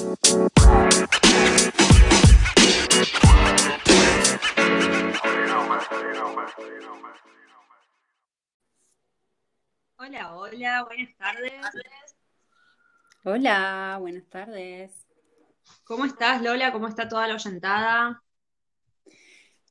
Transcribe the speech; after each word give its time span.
Hola, 0.00 0.14
hola, 10.36 10.84
buenas 10.84 11.16
tardes. 11.16 11.52
Hola, 13.24 13.96
buenas 13.98 14.28
tardes. 14.28 15.04
¿Cómo 15.82 16.04
estás, 16.04 16.42
Lola? 16.42 16.72
¿Cómo 16.72 16.86
está 16.86 17.08
toda 17.08 17.26
la 17.26 17.34
oyentada? 17.34 18.22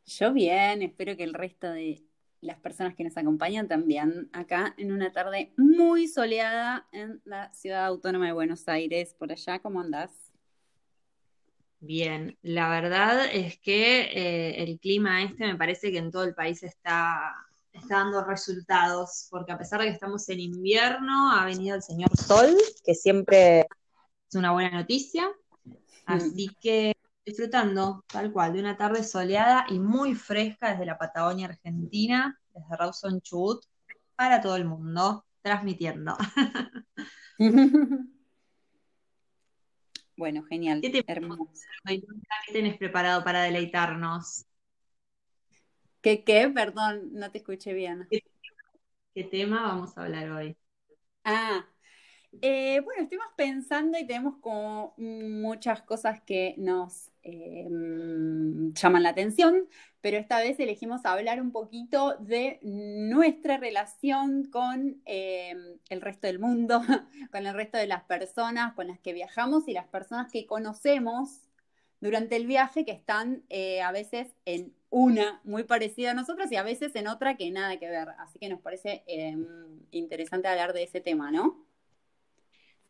Yo 0.05 0.33
bien, 0.33 0.81
espero 0.81 1.15
que 1.15 1.23
el 1.23 1.33
resto 1.33 1.71
de 1.71 2.03
las 2.41 2.59
personas 2.59 2.95
que 2.95 3.03
nos 3.03 3.17
acompañan 3.17 3.67
también 3.67 4.29
acá 4.31 4.73
en 4.77 4.91
una 4.91 5.11
tarde 5.11 5.53
muy 5.57 6.07
soleada 6.07 6.87
en 6.91 7.21
la 7.25 7.53
ciudad 7.53 7.85
autónoma 7.85 8.27
de 8.27 8.33
Buenos 8.33 8.67
Aires. 8.67 9.15
Por 9.17 9.31
allá, 9.31 9.59
¿cómo 9.59 9.81
andás? 9.81 10.11
Bien, 11.79 12.37
la 12.41 12.69
verdad 12.69 13.25
es 13.31 13.59
que 13.59 14.01
eh, 14.01 14.63
el 14.63 14.79
clima 14.79 15.23
este 15.23 15.45
me 15.45 15.55
parece 15.55 15.91
que 15.91 15.99
en 15.99 16.11
todo 16.11 16.23
el 16.23 16.33
país 16.33 16.63
está, 16.63 17.35
está 17.71 17.97
dando 17.97 18.23
resultados, 18.23 19.27
porque 19.29 19.51
a 19.51 19.57
pesar 19.57 19.79
de 19.79 19.87
que 19.87 19.93
estamos 19.93 20.27
en 20.29 20.39
invierno, 20.39 21.31
ha 21.31 21.45
venido 21.45 21.75
el 21.75 21.83
señor 21.83 22.09
Sol, 22.17 22.55
que 22.83 22.95
siempre 22.95 23.61
es 23.61 24.35
una 24.35 24.53
buena 24.53 24.71
noticia. 24.71 25.29
Así 26.05 26.49
que 26.61 26.96
disfrutando, 27.27 28.05
tal 28.07 28.31
cual, 28.31 28.53
de 28.53 28.61
una 28.61 28.77
tarde 28.77 29.03
soleada 29.03 29.65
y 29.67 29.79
muy 29.79 30.15
fresca 30.15 30.71
desde 30.71 30.85
la 30.85 30.97
Patagonia 30.97 31.47
Argentina, 31.47 32.39
desde 32.53 32.77
Rawson 32.77 33.19
Chubut, 33.19 33.65
para 34.15 34.39
todo 34.39 34.55
el 34.55 34.65
mundo, 34.65 35.25
transmitiendo. 35.41 36.17
Bueno, 40.19 40.41
genial. 40.45 40.81
¿Qué, 40.81 40.89
te, 40.89 41.03
hermoso. 41.05 41.47
¿Qué 41.85 42.01
tenés 42.51 42.75
preparado 42.79 43.23
para 43.23 43.43
deleitarnos? 43.43 44.47
¿Qué 46.01 46.23
qué? 46.23 46.49
Perdón, 46.49 47.13
no 47.13 47.29
te 47.29 47.37
escuché 47.37 47.75
bien. 47.75 48.07
¿Qué, 48.09 48.23
qué 49.13 49.25
tema 49.25 49.61
vamos 49.61 49.95
a 49.95 50.05
hablar 50.05 50.31
hoy? 50.31 50.57
Ah, 51.23 51.67
eh, 52.41 52.81
bueno, 52.81 53.03
estuvimos 53.03 53.29
pensando 53.35 53.97
y 53.97 54.05
tenemos 54.05 54.35
como 54.41 54.93
muchas 54.97 55.81
cosas 55.81 56.21
que 56.21 56.55
nos 56.57 57.11
eh, 57.27 57.67
llaman 58.73 59.03
la 59.03 59.09
atención, 59.09 59.67
pero 59.99 60.17
esta 60.17 60.39
vez 60.39 60.57
elegimos 60.59 61.05
hablar 61.05 61.41
un 61.41 61.51
poquito 61.51 62.15
de 62.19 62.59
nuestra 62.61 63.57
relación 63.57 64.45
con 64.45 65.01
eh, 65.05 65.53
el 65.89 66.01
resto 66.01 66.27
del 66.27 66.39
mundo, 66.39 66.81
con 67.31 67.45
el 67.45 67.53
resto 67.53 67.77
de 67.77 67.87
las 67.87 68.03
personas 68.05 68.73
con 68.75 68.87
las 68.87 68.99
que 68.99 69.11
viajamos 69.11 69.67
y 69.67 69.73
las 69.73 69.87
personas 69.87 70.31
que 70.31 70.45
conocemos 70.45 71.41
durante 71.99 72.37
el 72.37 72.47
viaje 72.47 72.85
que 72.85 72.91
están 72.91 73.43
a 73.83 73.91
veces 73.91 74.27
en 74.45 74.73
una 74.89 75.41
muy 75.43 75.63
parecida 75.63 76.11
a 76.11 76.13
nosotros 76.13 76.49
y 76.51 76.55
a 76.55 76.63
veces 76.63 76.95
en 76.95 77.07
otra 77.07 77.35
que 77.35 77.51
nada 77.51 77.77
que 77.77 77.89
ver. 77.89 78.09
Así 78.19 78.39
que 78.39 78.49
nos 78.49 78.61
parece 78.61 79.03
interesante 79.91 80.47
hablar 80.47 80.73
de 80.73 80.83
ese 80.83 81.01
tema, 81.01 81.31
¿no? 81.31 81.66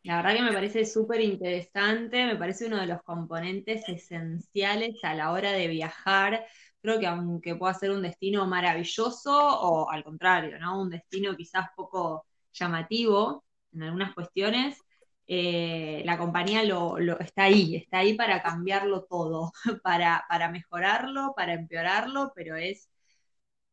La 0.08 0.16
verdad 0.18 0.36
que 0.36 0.42
me 0.42 0.54
parece 0.54 0.86
súper 0.86 1.20
interesante, 1.20 2.26
me 2.26 2.38
parece 2.38 2.66
uno 2.68 2.78
de 2.80 2.88
los 2.88 3.02
componentes 3.04 3.84
esenciales 3.90 4.96
a 5.04 5.14
la 5.14 5.32
hora 5.34 5.52
de 5.52 5.68
viajar. 5.68 6.46
Creo 6.82 6.98
que 7.00 7.08
aunque 7.08 7.56
pueda 7.56 7.74
ser 7.74 7.92
un 7.92 8.02
destino 8.02 8.48
maravilloso 8.48 9.32
o 9.38 9.90
al 9.92 10.06
contrario, 10.06 10.60
¿no? 10.60 10.82
Un 10.82 10.90
destino 10.92 11.36
quizás 11.36 11.68
poco 11.76 12.26
llamativo 12.54 13.44
en 13.74 13.84
algunas 13.84 14.14
cuestiones, 14.14 14.82
eh, 15.28 16.04
la 16.06 16.18
compañía 16.18 16.64
lo, 16.64 16.98
está 17.20 17.44
ahí, 17.44 17.76
está 17.76 17.98
ahí 18.00 18.14
para 18.14 18.42
cambiarlo 18.42 19.04
todo, 19.04 19.52
para, 19.84 20.24
para 20.30 20.50
mejorarlo, 20.50 21.34
para 21.36 21.54
empeorarlo, 21.54 22.32
pero 22.34 22.56
es 22.56 22.90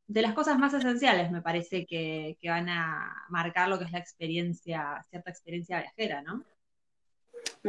de 0.07 0.23
las 0.23 0.35
cosas 0.35 0.59
más 0.59 0.75
esenciales, 0.75 1.31
me 1.31 1.41
parece, 1.41 1.87
que, 1.87 2.37
van 2.45 2.69
a 2.69 3.27
marcar 3.31 3.69
lo 3.69 3.79
que 3.79 3.85
es 3.85 3.93
la 3.93 3.99
experiencia, 3.99 5.05
cierta 5.09 5.31
experiencia 5.31 5.81
viajera, 5.81 6.23
¿no? 6.23 6.45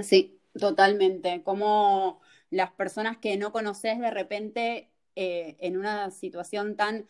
Sí, 0.03 0.39
totalmente. 0.59 1.41
Como 1.43 2.21
las 2.49 2.71
personas 2.71 3.17
que 3.17 3.37
no 3.37 3.51
conoces 3.51 3.99
de 3.99 4.11
repente 4.11 4.91
eh, 5.15 5.55
en 5.59 5.77
una 5.77 6.11
situación 6.11 6.75
tan 6.75 7.07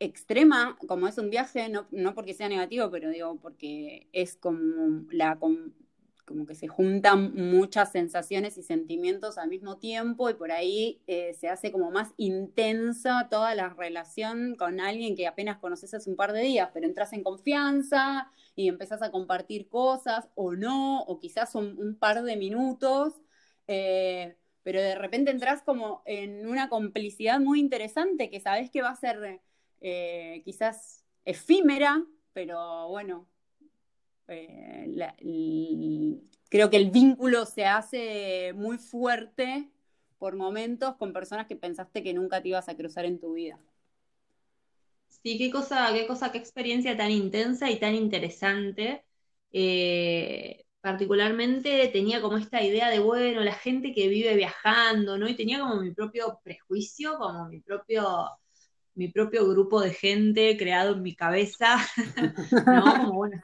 extrema 0.00 0.78
como 0.86 1.08
es 1.08 1.18
un 1.18 1.30
viaje, 1.30 1.68
no, 1.68 1.88
no, 1.90 2.14
porque 2.14 2.34
sea 2.34 2.48
negativo, 2.48 2.90
pero 2.90 3.10
digo, 3.10 3.36
porque 3.40 4.08
es 4.12 4.36
como 4.36 5.06
la, 5.10 5.38
como 6.28 6.46
que 6.46 6.54
se 6.54 6.68
juntan 6.68 7.34
muchas 7.34 7.90
sensaciones 7.90 8.58
y 8.58 8.62
sentimientos 8.62 9.38
al 9.38 9.48
mismo 9.48 9.78
tiempo 9.78 10.28
y 10.28 10.34
por 10.34 10.52
ahí 10.52 11.00
eh, 11.06 11.32
se 11.32 11.48
hace 11.48 11.72
como 11.72 11.90
más 11.90 12.12
intensa 12.18 13.28
toda 13.30 13.54
la 13.54 13.70
relación 13.70 14.54
con 14.56 14.78
alguien 14.78 15.16
que 15.16 15.26
apenas 15.26 15.56
conoces 15.58 15.94
hace 15.94 16.10
un 16.10 16.16
par 16.16 16.34
de 16.34 16.42
días, 16.42 16.68
pero 16.74 16.86
entras 16.86 17.14
en 17.14 17.22
confianza 17.22 18.30
y 18.54 18.68
empezás 18.68 19.00
a 19.00 19.10
compartir 19.10 19.68
cosas 19.68 20.28
o 20.34 20.54
no, 20.54 21.00
o 21.02 21.18
quizás 21.18 21.54
un, 21.54 21.78
un 21.78 21.96
par 21.98 22.22
de 22.22 22.36
minutos, 22.36 23.14
eh, 23.66 24.36
pero 24.62 24.82
de 24.82 24.94
repente 24.96 25.30
entras 25.30 25.62
como 25.62 26.02
en 26.04 26.46
una 26.46 26.68
complicidad 26.68 27.40
muy 27.40 27.58
interesante 27.58 28.28
que 28.28 28.40
sabes 28.40 28.70
que 28.70 28.82
va 28.82 28.90
a 28.90 28.96
ser 28.96 29.40
eh, 29.80 30.42
quizás 30.44 31.06
efímera, 31.24 32.04
pero 32.34 32.88
bueno, 32.88 33.26
eh, 34.28 36.20
creo 36.48 36.70
que 36.70 36.76
el 36.76 36.90
vínculo 36.90 37.46
se 37.46 37.64
hace 37.64 38.52
muy 38.54 38.78
fuerte 38.78 39.70
por 40.18 40.36
momentos 40.36 40.96
con 40.96 41.12
personas 41.12 41.46
que 41.46 41.56
pensaste 41.56 42.02
que 42.02 42.14
nunca 42.14 42.42
te 42.42 42.48
ibas 42.48 42.68
a 42.68 42.76
cruzar 42.76 43.04
en 43.04 43.18
tu 43.18 43.34
vida. 43.34 43.58
Sí, 45.22 45.38
qué 45.38 45.50
cosa, 45.50 45.88
qué 45.92 46.06
cosa, 46.06 46.30
qué 46.30 46.38
experiencia 46.38 46.96
tan 46.96 47.10
intensa 47.10 47.70
y 47.70 47.78
tan 47.78 47.94
interesante. 47.94 49.04
Eh, 49.52 50.64
particularmente 50.80 51.88
tenía 51.88 52.20
como 52.20 52.36
esta 52.36 52.62
idea 52.62 52.88
de, 52.90 52.98
bueno, 52.98 53.40
la 53.42 53.54
gente 53.54 53.92
que 53.92 54.08
vive 54.08 54.34
viajando, 54.36 55.18
¿no? 55.18 55.28
Y 55.28 55.34
tenía 55.36 55.60
como 55.60 55.76
mi 55.76 55.92
propio 55.92 56.40
prejuicio, 56.42 57.18
como 57.18 57.48
mi 57.48 57.60
propio, 57.60 58.28
mi 58.94 59.08
propio 59.08 59.48
grupo 59.48 59.80
de 59.80 59.92
gente 59.92 60.56
creado 60.56 60.94
en 60.94 61.02
mi 61.02 61.14
cabeza, 61.14 61.76
¿no? 62.66 62.82
Como, 62.96 63.12
bueno, 63.14 63.42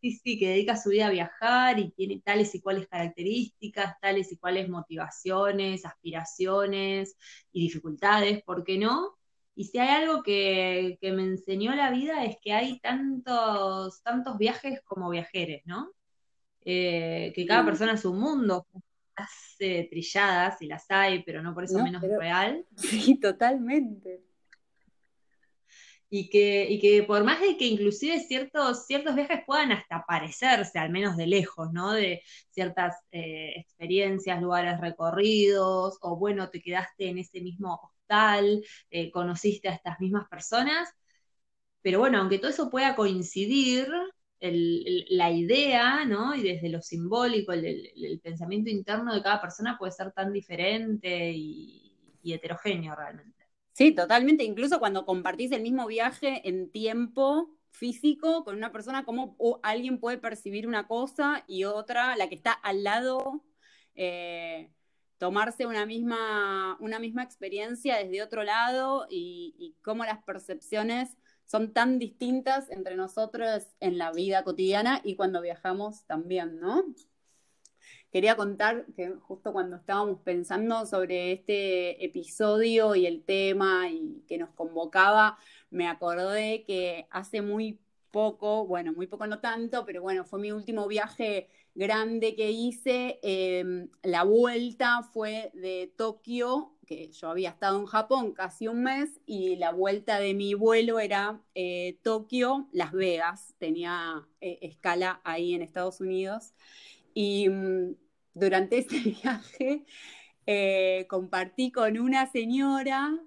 sí, 0.00 0.12
sí, 0.12 0.38
que 0.38 0.48
dedica 0.48 0.76
su 0.76 0.90
vida 0.90 1.06
a 1.06 1.10
viajar 1.10 1.78
y 1.78 1.90
tiene 1.90 2.20
tales 2.24 2.54
y 2.54 2.60
cuales 2.60 2.88
características, 2.88 3.98
tales 4.00 4.32
y 4.32 4.36
cuales 4.36 4.68
motivaciones, 4.68 5.84
aspiraciones 5.84 7.16
y 7.52 7.62
dificultades, 7.62 8.42
¿por 8.42 8.64
qué 8.64 8.78
no? 8.78 9.16
Y 9.56 9.64
si 9.64 9.78
hay 9.78 9.88
algo 9.88 10.22
que, 10.22 10.98
me 11.02 11.22
enseñó 11.22 11.74
la 11.74 11.90
vida 11.90 12.24
es 12.24 12.36
que 12.42 12.52
hay 12.52 12.80
tantos, 12.80 14.02
tantos 14.02 14.36
viajes 14.38 14.80
como 14.82 15.10
viajeres, 15.10 15.62
¿no? 15.64 15.92
Eh, 16.64 17.32
que 17.34 17.46
cada 17.46 17.64
persona 17.64 17.92
es 17.92 18.04
un 18.04 18.18
mundo, 18.18 18.66
hace 19.14 19.86
trilladas 19.90 20.60
y 20.62 20.66
las 20.66 20.86
hay, 20.88 21.22
pero 21.22 21.42
no 21.42 21.54
por 21.54 21.64
eso 21.64 21.82
menos 21.82 22.02
real. 22.02 22.66
Sí, 22.76 23.18
totalmente 23.20 24.33
y 26.16 26.28
que, 26.28 26.70
y 26.70 26.78
que 26.80 27.02
por 27.02 27.24
más 27.24 27.40
de 27.40 27.56
que 27.56 27.66
inclusive 27.66 28.20
ciertos, 28.20 28.86
ciertos 28.86 29.16
viajes 29.16 29.40
puedan 29.44 29.72
hasta 29.72 30.04
parecerse, 30.06 30.78
al 30.78 30.90
menos 30.90 31.16
de 31.16 31.26
lejos, 31.26 31.72
¿no? 31.72 31.92
De 31.92 32.22
ciertas 32.50 32.94
eh, 33.10 33.54
experiencias, 33.56 34.40
lugares 34.40 34.80
recorridos, 34.80 35.98
o 36.02 36.16
bueno, 36.16 36.50
te 36.50 36.62
quedaste 36.62 37.08
en 37.08 37.18
ese 37.18 37.40
mismo 37.40 37.80
hostal, 37.82 38.62
eh, 38.90 39.10
conociste 39.10 39.68
a 39.68 39.74
estas 39.74 39.98
mismas 39.98 40.28
personas, 40.28 40.88
pero 41.82 42.00
bueno, 42.00 42.18
aunque 42.18 42.38
todo 42.38 42.50
eso 42.50 42.70
pueda 42.70 42.94
coincidir, 42.96 43.88
la 44.40 45.30
idea, 45.30 46.04
¿no? 46.04 46.34
Y 46.34 46.42
desde 46.42 46.68
lo 46.68 46.82
simbólico, 46.82 47.52
el, 47.52 48.20
pensamiento 48.22 48.70
interno 48.70 49.14
de 49.14 49.22
cada 49.22 49.40
persona 49.40 49.78
puede 49.78 49.92
ser 49.92 50.12
tan 50.12 50.32
diferente 50.32 51.32
y 51.32 52.32
heterogéneo 52.32 52.94
realmente. 52.94 53.33
Sí, 53.74 53.92
totalmente. 53.94 54.44
Incluso 54.44 54.78
cuando 54.78 55.06
compartís 55.06 55.52
el 55.52 55.62
mismo 55.62 55.86
viaje 55.86 56.48
en 56.48 56.70
tiempo 56.70 57.50
físico 57.72 58.44
con 58.44 58.56
una 58.56 58.72
persona, 58.72 59.04
como 59.04 59.36
alguien 59.64 59.98
puede 59.98 60.18
percibir 60.18 60.68
una 60.68 60.86
cosa 60.88 61.44
y 61.48 61.64
otra, 61.64 62.16
la 62.16 62.28
que 62.28 62.36
está 62.36 62.52
al 62.52 62.84
lado, 62.84 63.44
eh, 63.96 64.72
tomarse 65.18 65.66
una 65.66 65.86
misma, 65.86 66.76
una 66.80 67.00
misma 67.00 67.24
experiencia 67.24 67.96
desde 67.96 68.22
otro 68.22 68.44
lado 68.44 69.06
y, 69.10 69.54
y 69.58 69.76
cómo 69.82 70.04
las 70.04 70.22
percepciones 70.24 71.16
son 71.44 71.72
tan 71.72 71.98
distintas 71.98 72.70
entre 72.70 72.96
nosotros 72.96 73.66
en 73.80 73.98
la 73.98 74.12
vida 74.12 74.44
cotidiana 74.44 75.00
y 75.04 75.16
cuando 75.16 75.42
viajamos 75.42 76.06
también, 76.06 76.60
¿no? 76.60 76.84
Quería 78.14 78.36
contar 78.36 78.86
que 78.94 79.10
justo 79.22 79.52
cuando 79.52 79.74
estábamos 79.74 80.20
pensando 80.20 80.86
sobre 80.86 81.32
este 81.32 82.04
episodio 82.04 82.94
y 82.94 83.06
el 83.06 83.24
tema 83.24 83.88
y 83.90 84.22
que 84.28 84.38
nos 84.38 84.50
convocaba, 84.50 85.36
me 85.70 85.88
acordé 85.88 86.62
que 86.64 87.08
hace 87.10 87.42
muy 87.42 87.80
poco, 88.12 88.68
bueno, 88.68 88.92
muy 88.92 89.08
poco 89.08 89.26
no 89.26 89.40
tanto, 89.40 89.84
pero 89.84 90.00
bueno, 90.00 90.24
fue 90.24 90.38
mi 90.38 90.52
último 90.52 90.86
viaje 90.86 91.48
grande 91.74 92.36
que 92.36 92.52
hice. 92.52 93.18
Em, 93.24 93.88
la 94.04 94.22
vuelta 94.22 95.02
fue 95.02 95.50
de 95.52 95.92
Tokio, 95.96 96.76
que 96.86 97.10
yo 97.10 97.30
había 97.30 97.50
estado 97.50 97.80
en 97.80 97.86
Japón 97.86 98.30
casi 98.32 98.68
un 98.68 98.84
mes, 98.84 99.20
y 99.26 99.56
la 99.56 99.72
vuelta 99.72 100.20
de 100.20 100.34
mi 100.34 100.54
vuelo 100.54 101.00
era 101.00 101.42
eh, 101.56 101.98
Tokio, 102.04 102.68
Las 102.70 102.92
Vegas, 102.92 103.56
tenía 103.58 104.24
eh, 104.40 104.60
escala 104.62 105.20
ahí 105.24 105.52
en 105.52 105.62
Estados 105.62 106.00
Unidos. 106.00 106.54
Y 107.12 107.48
mm, 107.48 107.94
durante 108.34 108.78
ese 108.78 108.98
viaje 109.22 109.84
eh, 110.46 111.06
compartí 111.08 111.72
con 111.72 111.98
una 111.98 112.30
señora 112.30 113.18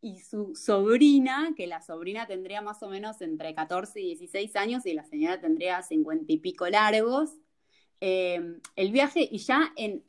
y 0.00 0.20
su 0.20 0.54
sobrina, 0.54 1.54
que 1.56 1.66
la 1.66 1.80
sobrina 1.80 2.26
tendría 2.26 2.60
más 2.60 2.82
o 2.82 2.88
menos 2.88 3.20
entre 3.22 3.54
14 3.54 4.00
y 4.00 4.06
16 4.16 4.54
años 4.56 4.86
y 4.86 4.92
la 4.92 5.04
señora 5.04 5.40
tendría 5.40 5.82
50 5.82 6.30
y 6.30 6.38
pico 6.38 6.68
largos, 6.68 7.30
eh, 8.00 8.58
el 8.76 8.92
viaje 8.92 9.26
y 9.30 9.38
ya 9.38 9.72
en, 9.76 10.04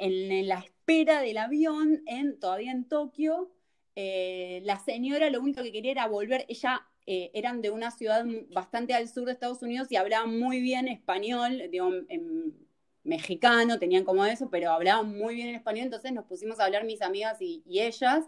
la 0.48 0.59
espera 0.59 1.21
del 1.21 1.38
avión, 1.38 2.03
en, 2.07 2.38
todavía 2.39 2.71
en 2.71 2.89
Tokio, 2.89 3.53
eh, 3.95 4.62
la 4.65 4.80
señora 4.80 5.30
lo 5.30 5.39
único 5.39 5.63
que 5.63 5.71
quería 5.71 5.91
era 5.91 6.07
volver, 6.07 6.45
ella 6.50 6.86
eh, 7.06 7.31
eran 7.33 7.62
de 7.62 7.69
una 7.69 7.91
ciudad 7.91 8.25
bastante 8.51 8.94
al 8.94 9.07
sur 9.07 9.25
de 9.25 9.31
Estados 9.31 9.62
Unidos 9.62 9.89
y 9.91 9.95
hablaban 9.95 10.38
muy 10.38 10.59
bien 10.59 10.89
español, 10.89 11.63
digo, 11.71 11.89
en, 12.09 12.64
mexicano, 13.05 13.79
tenían 13.79 14.03
como 14.03 14.25
eso, 14.25 14.49
pero 14.49 14.71
hablaban 14.71 15.17
muy 15.17 15.35
bien 15.35 15.49
en 15.49 15.55
español, 15.55 15.85
entonces 15.85 16.11
nos 16.11 16.25
pusimos 16.25 16.59
a 16.59 16.65
hablar 16.65 16.83
mis 16.83 17.01
amigas 17.01 17.37
y 17.39 17.63
ellas, 17.67 18.25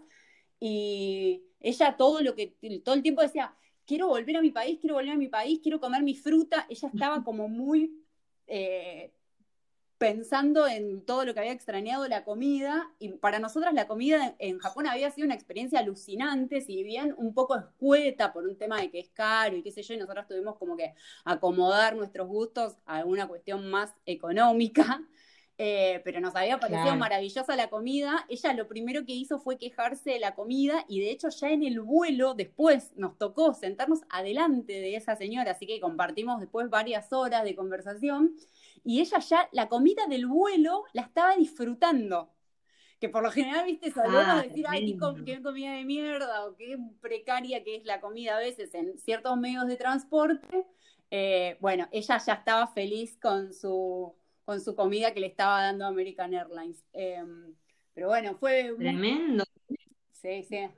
y 0.60 1.44
ella 1.60 1.96
todo 1.96 2.20
lo 2.20 2.34
que, 2.34 2.56
todo 2.84 2.94
el 2.94 3.02
tiempo 3.02 3.22
decía, 3.22 3.54
quiero 3.86 4.08
volver 4.08 4.36
a 4.36 4.42
mi 4.42 4.50
país, 4.50 4.78
quiero 4.80 4.94
volver 4.96 5.12
a 5.12 5.16
mi 5.16 5.28
país, 5.28 5.60
quiero 5.62 5.80
comer 5.80 6.02
mi 6.02 6.14
fruta. 6.14 6.66
Ella 6.68 6.88
estaba 6.92 7.22
como 7.24 7.48
muy 7.48 8.04
eh, 8.46 9.12
pensando 9.98 10.68
en 10.68 11.04
todo 11.04 11.24
lo 11.24 11.34
que 11.34 11.40
había 11.40 11.52
extrañado 11.52 12.06
la 12.08 12.24
comida. 12.24 12.90
Y 12.98 13.10
para 13.10 13.40
nosotras 13.40 13.74
la 13.74 13.86
comida 13.86 14.36
en 14.38 14.58
Japón 14.58 14.86
había 14.86 15.10
sido 15.10 15.26
una 15.26 15.34
experiencia 15.34 15.80
alucinante, 15.80 16.60
si 16.60 16.82
bien 16.84 17.14
un 17.18 17.34
poco 17.34 17.56
escueta 17.56 18.32
por 18.32 18.46
un 18.46 18.56
tema 18.56 18.80
de 18.80 18.90
que 18.90 19.00
es 19.00 19.10
caro 19.10 19.56
y 19.56 19.62
qué 19.62 19.72
sé 19.72 19.82
yo, 19.82 19.94
y 19.94 19.98
nosotras 19.98 20.28
tuvimos 20.28 20.56
como 20.56 20.76
que 20.76 20.94
acomodar 21.24 21.96
nuestros 21.96 22.28
gustos 22.28 22.76
a 22.86 23.04
una 23.04 23.26
cuestión 23.26 23.68
más 23.70 23.94
económica. 24.06 25.02
Eh, 25.60 26.00
pero 26.04 26.20
nos 26.20 26.36
había 26.36 26.60
parecido 26.60 26.94
maravillosa 26.94 27.56
la 27.56 27.68
comida. 27.68 28.24
Ella 28.28 28.52
lo 28.52 28.68
primero 28.68 29.04
que 29.04 29.12
hizo 29.12 29.40
fue 29.40 29.58
quejarse 29.58 30.10
de 30.10 30.20
la 30.20 30.36
comida 30.36 30.84
y 30.86 31.00
de 31.00 31.10
hecho 31.10 31.30
ya 31.30 31.50
en 31.50 31.64
el 31.64 31.80
vuelo 31.80 32.34
después 32.34 32.92
nos 32.94 33.18
tocó 33.18 33.52
sentarnos 33.54 34.02
adelante 34.08 34.74
de 34.74 34.94
esa 34.94 35.16
señora, 35.16 35.50
así 35.50 35.66
que 35.66 35.80
compartimos 35.80 36.38
después 36.38 36.70
varias 36.70 37.12
horas 37.12 37.42
de 37.42 37.56
conversación 37.56 38.36
y 38.84 39.00
ella 39.00 39.18
ya 39.18 39.48
la 39.52 39.68
comida 39.68 40.06
del 40.06 40.26
vuelo 40.26 40.84
la 40.92 41.02
estaba 41.02 41.36
disfrutando. 41.36 42.32
Que 43.00 43.08
por 43.08 43.22
lo 43.22 43.30
general, 43.30 43.64
viste, 43.64 43.92
solemos 43.92 44.24
ah, 44.26 44.42
decir, 44.42 44.64
ay, 44.68 44.98
qué, 45.24 45.40
comida 45.40 45.72
de 45.72 45.84
mierda 45.84 46.46
o 46.46 46.56
qué 46.56 46.76
precaria 47.00 47.62
que 47.62 47.76
es 47.76 47.84
la 47.84 48.00
comida 48.00 48.36
a 48.36 48.40
veces 48.40 48.74
en 48.74 48.98
ciertos 48.98 49.36
medios 49.36 49.66
de 49.68 49.76
transporte. 49.76 50.66
Eh, 51.10 51.56
bueno, 51.60 51.88
ella 51.92 52.18
ya 52.18 52.32
estaba 52.32 52.66
feliz 52.66 53.16
con 53.20 53.52
su 53.52 54.14
con 54.48 54.62
su 54.62 54.74
comida 54.74 55.12
que 55.12 55.20
le 55.20 55.26
estaba 55.26 55.60
dando 55.60 55.84
American 55.84 56.32
Airlines. 56.32 56.82
Em, 56.94 57.54
pero 57.92 58.08
bueno, 58.08 58.34
fue... 58.40 58.74
Tremendo. 58.78 59.44
Sí, 60.10 60.42
sí. 60.42 60.70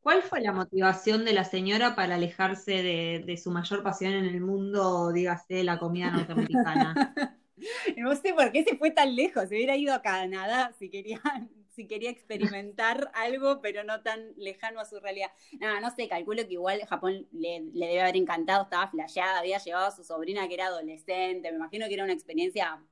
¿Cuál 0.00 0.20
fue 0.20 0.42
la 0.42 0.52
motivación 0.52 1.24
de 1.24 1.32
la 1.32 1.44
señora 1.44 1.96
para 1.96 2.16
alejarse 2.16 2.82
de, 2.82 3.40
su 3.42 3.50
mayor 3.50 3.82
pasión 3.82 4.12
en 4.12 4.26
el 4.26 4.42
mundo, 4.42 5.12
dígase, 5.12 5.64
la 5.64 5.78
comida 5.78 6.10
norteamericana? 6.10 7.14
no 7.96 8.14
sé 8.16 8.34
por 8.34 8.52
qué 8.52 8.64
se 8.64 8.76
fue 8.76 8.90
tan 8.90 9.14
lejos, 9.16 9.48
se 9.48 9.56
hubiera 9.56 9.76
ido 9.76 9.94
a 9.94 10.02
Canadá 10.02 10.74
si 10.78 10.90
quería, 10.90 11.20
si 11.70 11.86
quería 11.86 12.10
experimentar 12.10 13.10
algo, 13.14 13.60
pero 13.60 13.84
no 13.84 14.02
tan 14.02 14.32
lejano 14.36 14.80
a 14.80 14.84
su 14.84 14.98
realidad. 15.00 15.30
Nada, 15.60 15.80
no 15.80 15.90
sé, 15.94 16.08
calculo 16.08 16.46
que 16.46 16.54
igual 16.54 16.80
Japón 16.86 17.26
le, 17.32 17.60
le 17.72 17.86
debe 17.86 18.00
haber 18.00 18.16
encantado, 18.16 18.64
estaba 18.64 18.88
flasheada, 18.88 19.40
había 19.40 19.58
llevado 19.58 19.86
a 19.86 19.90
su 19.90 20.04
sobrina 20.04 20.48
que 20.48 20.54
era 20.54 20.66
adolescente, 20.66 21.50
me 21.50 21.56
imagino 21.56 21.86
que 21.88 21.94
era 21.94 22.04
una 22.04 22.12
experiencia 22.12 22.82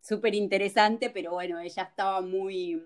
súper 0.00 0.34
interesante, 0.34 1.10
pero 1.10 1.32
bueno, 1.32 1.60
ella 1.60 1.82
estaba 1.82 2.20
muy, 2.20 2.82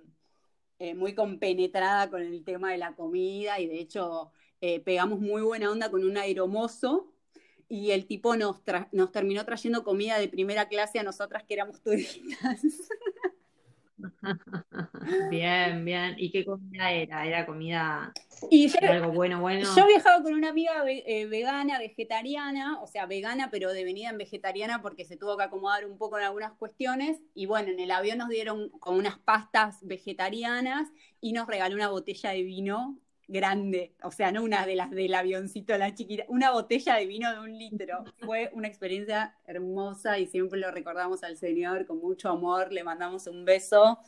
eh, 0.79 0.95
muy 0.95 1.15
compenetrada 1.15 2.11
con 2.11 2.23
el 2.23 2.45
tema 2.45 2.73
de 2.73 2.79
la 2.79 2.95
comida 2.95 3.61
y 3.61 3.69
de 3.69 3.79
hecho 3.79 4.33
eh, 4.61 4.81
pegamos 4.81 5.21
muy 5.21 5.43
buena 5.43 5.71
onda 5.71 5.91
con 5.91 6.05
un 6.05 6.17
aeromozo 6.17 7.12
y 7.73 7.93
el 7.93 8.05
tipo 8.05 8.37
nos, 8.37 8.61
nos 8.93 9.13
terminó 9.13 9.47
trayendo 9.47 9.83
comida 9.83 10.19
de 10.19 10.29
primera 10.29 10.69
clase 10.69 10.99
a 10.99 11.03
nosotras 11.03 11.43
que 11.45 11.55
éramos 11.55 11.81
turistas. 11.81 12.61
Bien, 15.31 15.85
bien. 15.85 16.17
¿Y 16.19 16.31
qué 16.33 16.45
comida 16.45 16.91
era? 16.91 17.25
¿Era 17.25 17.47
comida 17.47 18.13
y 18.51 18.69
algo 18.85 19.13
bueno, 19.13 19.41
bueno? 19.41 19.67
Yo 19.77 19.87
viajaba 19.87 20.23
con 20.23 20.35
una 20.35 20.51
amiga 20.51 20.85
eh, 20.87 21.27
vegana, 21.27 21.79
vegetariana, 21.79 22.81
o 22.81 22.87
sea, 22.89 23.07
vegana, 23.07 23.49
pero 23.51 23.73
devenida 23.73 24.11
en 24.11 24.19
vegetariana 24.19 24.83
porque 24.83 25.05
se 25.05 25.17
tuvo 25.17 25.37
que 25.37 25.45
acomodar 25.45 25.87
un 25.87 25.99
poco 25.99 26.19
en 26.19 26.25
algunas 26.25 26.53
cuestiones. 26.53 27.21
Y 27.33 27.47
bueno, 27.47 27.71
en 27.71 27.79
el 27.79 27.91
avión 27.91 28.19
nos 28.19 28.29
dieron 28.29 28.71
como 28.81 28.99
unas 28.99 29.19
pastas 29.19 29.79
vegetarianas 29.83 30.91
y 31.21 31.33
nos 31.33 31.47
regaló 31.47 31.77
una 31.77 31.89
botella 31.89 32.31
de 32.31 32.43
vino 32.43 32.99
grande, 33.33 33.95
o 34.03 34.11
sea, 34.11 34.31
no 34.31 34.45
una 34.45 34.67
de 34.67 34.77
las 34.77 34.91
del 34.91 35.15
avioncito, 35.15 35.77
la 35.79 35.95
chiquita, 35.95 36.25
una 36.29 36.53
botella 36.53 36.97
de 36.97 37.07
vino 37.07 37.33
de 37.33 37.41
un 37.41 37.59
litro. 37.59 38.05
Fue 38.21 38.51
una 38.53 38.69
experiencia 38.69 39.35
hermosa 39.47 40.19
y 40.19 40.27
siempre 40.27 40.61
lo 40.61 40.71
recordamos 40.71 41.25
al 41.25 41.37
Señor 41.37 41.87
con 41.87 41.99
mucho 41.99 42.29
amor, 42.29 42.73
le 42.73 42.85
mandamos 42.85 43.27
un 43.27 43.45
beso. 43.45 43.99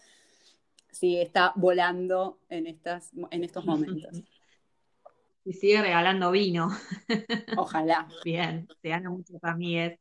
Sí, 0.92 1.20
está 1.20 1.52
volando 1.56 2.38
en, 2.48 2.66
estas, 2.66 3.10
en 3.30 3.44
estos 3.44 3.64
momentos. 3.64 4.22
Y 5.46 5.52
sigue 5.52 5.82
regalando 5.82 6.30
vino. 6.30 6.70
Ojalá. 7.58 8.08
Bien, 8.24 8.66
te 8.80 8.88
gana 8.88 9.10
muchos 9.10 9.36
amigues. 9.42 9.98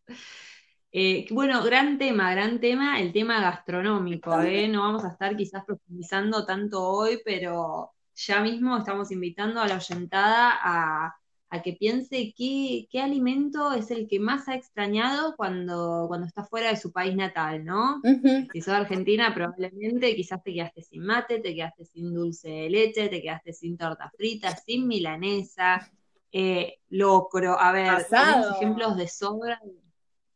Eh, 0.90 1.26
bueno, 1.32 1.62
gran 1.64 1.98
tema, 1.98 2.32
gran 2.32 2.62
tema, 2.62 3.02
el 3.02 3.12
tema 3.12 3.42
gastronómico. 3.42 4.40
¿eh? 4.40 4.70
No 4.70 4.84
vamos 4.84 5.04
a 5.04 5.10
estar 5.10 5.36
quizás 5.36 5.66
profundizando 5.66 6.46
tanto 6.46 6.82
hoy, 6.82 7.20
pero 7.26 7.92
ya 8.16 8.42
mismo 8.42 8.78
estamos 8.78 9.12
invitando 9.12 9.62
a 9.62 9.68
la 9.68 9.76
oyentada 9.76 10.52
a, 10.62 11.16
que 11.64 11.74
piense 11.74 12.34
qué, 12.36 12.88
qué, 12.90 13.00
alimento 13.00 13.74
es 13.74 13.92
el 13.92 14.08
que 14.08 14.20
más 14.20 14.48
ha 14.48 14.56
extrañado 14.56 15.36
cuando, 15.36 16.06
cuando 16.08 16.26
está 16.26 16.44
fuera 16.44 16.70
de 16.70 16.78
su 16.78 16.92
país 16.92 17.16
natal, 17.16 17.64
¿no? 17.64 18.02
Si 18.52 18.60
sos 18.60 18.74
argentina, 18.74 19.32
probablemente 19.36 20.16
quizás 20.16 20.42
te 20.42 20.52
quedaste 20.52 20.82
sin 20.82 21.06
mate, 21.06 21.38
te 21.42 21.54
quedaste 21.54 21.86
sin 21.86 22.12
dulce 22.12 22.50
de 22.50 22.70
leche, 22.72 23.08
te 23.08 23.22
quedaste 23.22 23.54
sin 23.54 23.78
torta 23.78 24.12
frita, 24.18 24.56
sin 24.56 24.88
milanesa, 24.88 25.88
eh, 26.32 26.80
locro. 26.90 27.60
A 27.60 27.72
ver, 27.72 28.08
tenemos 28.10 28.56
ejemplos 28.56 28.98
de 28.98 29.08
sobra. 29.08 29.62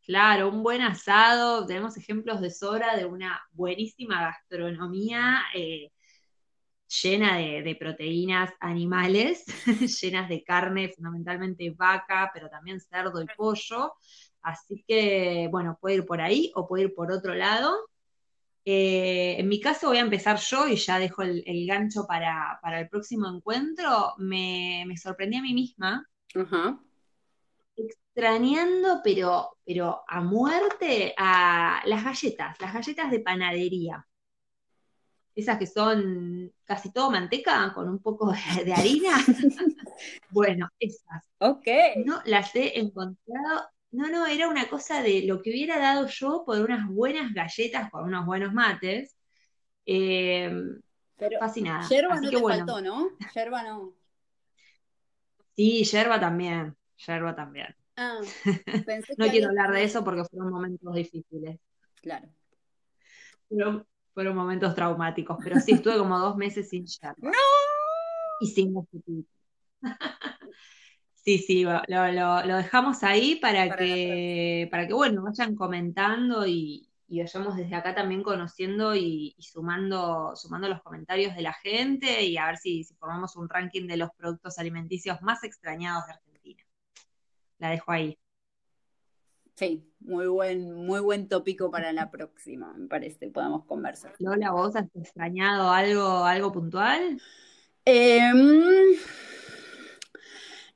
Claro, 0.06 0.50
un 0.50 0.62
buen 0.64 0.82
asado, 0.82 1.66
tenemos 1.66 1.98
ejemplos 1.98 2.40
de 2.40 2.52
sobra 2.52 2.96
de 2.96 3.06
una 3.06 3.42
buenísima 3.52 4.22
gastronomía. 4.22 5.42
Eh, 5.56 5.92
llena 6.88 7.38
de, 7.38 7.78
proteínas 7.80 8.52
animales, 8.60 9.46
llenas 10.02 10.30
de 10.30 10.44
carne, 10.44 10.90
fundamentalmente 10.90 11.72
vaca, 11.72 12.32
pero 12.34 12.50
también 12.50 12.80
cerdo 12.80 13.22
y 13.22 13.28
pollo. 13.36 13.94
Así 14.42 14.84
que, 14.88 15.50
bueno, 15.52 15.78
puede 15.80 15.96
ir 15.96 16.06
por 16.06 16.22
ahí 16.22 16.52
o 16.56 16.68
puede 16.68 16.86
ir 16.86 16.96
por 16.96 17.12
otro 17.12 17.36
lado. 17.36 17.76
Eh, 18.64 19.36
en 19.40 19.48
mi 19.48 19.60
caso 19.60 19.88
voy 19.88 19.98
a 19.98 20.02
empezar 20.02 20.38
yo 20.40 20.68
y 20.68 20.76
ya 20.76 21.00
dejo 21.00 21.22
el, 21.22 21.44
gancho 21.68 22.06
para, 22.08 22.60
el 22.80 22.90
próximo 22.90 23.28
encuentro. 23.28 24.14
Me, 24.18 24.86
sorprendí 25.02 25.38
a 25.38 25.42
mí 25.42 25.54
misma, 25.54 26.06
extrañando, 27.76 29.02
pero, 29.04 29.58
pero 29.66 30.04
a 30.08 30.22
muerte, 30.22 31.14
a 31.18 31.82
las 31.86 32.04
galletas, 32.04 32.60
las 32.60 32.74
galletas 32.74 33.12
de 33.12 33.20
panadería 33.20 34.06
esas 35.38 35.60
que 35.60 35.68
son 35.68 36.52
casi 36.66 36.92
todo 36.92 37.12
manteca 37.12 37.72
con 37.74 37.88
un 37.88 38.00
poco 38.00 38.32
de, 38.32 38.74
harina. 38.74 39.16
bueno, 40.32 40.68
esas. 40.80 41.24
Ok. 41.38 41.68
No 42.04 42.22
las 42.26 42.56
he 42.56 42.80
encontrado. 42.80 43.70
No, 43.92 44.10
no, 44.10 44.26
era 44.26 44.50
una 44.50 44.68
cosa 44.68 45.02
de 45.02 45.24
lo 45.26 45.42
que 45.42 45.52
hubiera 45.52 45.78
dado 45.78 46.08
yo 46.08 46.44
por 46.44 46.60
unas 46.60 46.88
buenas 46.88 47.34
galletas 47.34 47.92
con 47.92 48.06
unos 48.06 48.26
buenos 48.26 48.52
mates. 48.52 49.16
Eh, 49.86 50.52
Pero 51.16 51.40
fascinada. 51.40 51.88
Yerba 51.88 52.20
no 52.20 52.30
te 52.30 52.42
faltó, 52.42 52.82
¿no? 52.82 53.12
Yerba 53.36 53.64
no. 53.64 53.94
Sí, 55.56 55.84
yerba 55.84 56.20
también. 56.20 56.76
Yerba 57.06 57.36
también. 57.36 57.76
Ah, 57.96 58.20
no 59.18 59.28
quiero 59.30 59.50
hablar 59.50 59.72
de 59.72 59.84
eso 59.84 60.04
porque 60.04 60.26
fueron 60.26 60.52
momentos 60.52 60.94
difíciles. 60.96 61.60
Claro. 62.02 62.28
Pero 63.50 63.86
fueron 64.18 64.36
momentos 64.36 64.74
traumáticos, 64.74 65.38
pero 65.44 65.60
sí, 65.60 65.74
estuve 65.74 66.00
como 66.00 66.18
dos 66.18 66.36
meses 66.36 66.68
sin 66.70 66.88
yerba. 66.88 67.14
¡No! 67.22 67.32
Y 68.42 68.48
sin 68.48 68.74
Sí, 71.14 71.38
sí, 71.38 71.64
lo, 71.64 72.58
dejamos 72.58 73.04
ahí 73.04 73.36
para, 73.36 73.76
que, 73.76 74.68
para 74.72 74.88
que, 74.88 74.94
bueno, 74.94 75.22
vayan 75.22 75.56
comentando 75.56 76.48
y, 76.48 76.90
vayamos 77.08 77.58
desde 77.58 77.76
acá 77.76 77.94
también 77.94 78.24
conociendo 78.24 78.96
y, 78.96 79.36
sumando, 79.38 80.36
sumando 80.36 80.68
los 80.68 80.82
comentarios 80.82 81.36
de 81.36 81.44
la 81.44 81.54
gente 81.54 82.24
y 82.24 82.38
a 82.38 82.48
ver 82.48 82.58
si, 82.58 82.84
si 82.86 82.96
formamos 82.96 83.36
un 83.36 83.48
ranking 83.48 83.86
de 83.86 83.98
los 83.98 84.10
productos 84.18 84.58
alimenticios 84.58 85.22
más 85.22 85.44
extrañados 85.44 86.08
de 86.08 86.14
Argentina. 86.14 86.64
La 87.60 87.70
dejo 87.70 87.92
ahí. 87.92 88.18
Sí, 89.58 89.84
muy 90.02 90.28
buen, 90.28 90.72
muy 90.72 91.00
buen 91.00 91.28
tópico 91.28 91.72
para 91.72 91.92
la 91.92 92.12
próxima, 92.12 92.72
me 92.74 92.88
parece, 92.88 93.28
podemos 93.30 93.66
conversar. 93.66 94.14
Lola, 94.20 94.52
¿vos 94.52 94.76
has 94.76 94.86
extrañado 94.94 95.72
algo, 95.72 96.26
algo 96.26 96.52
puntual? 96.52 97.20
Eh, 97.84 98.22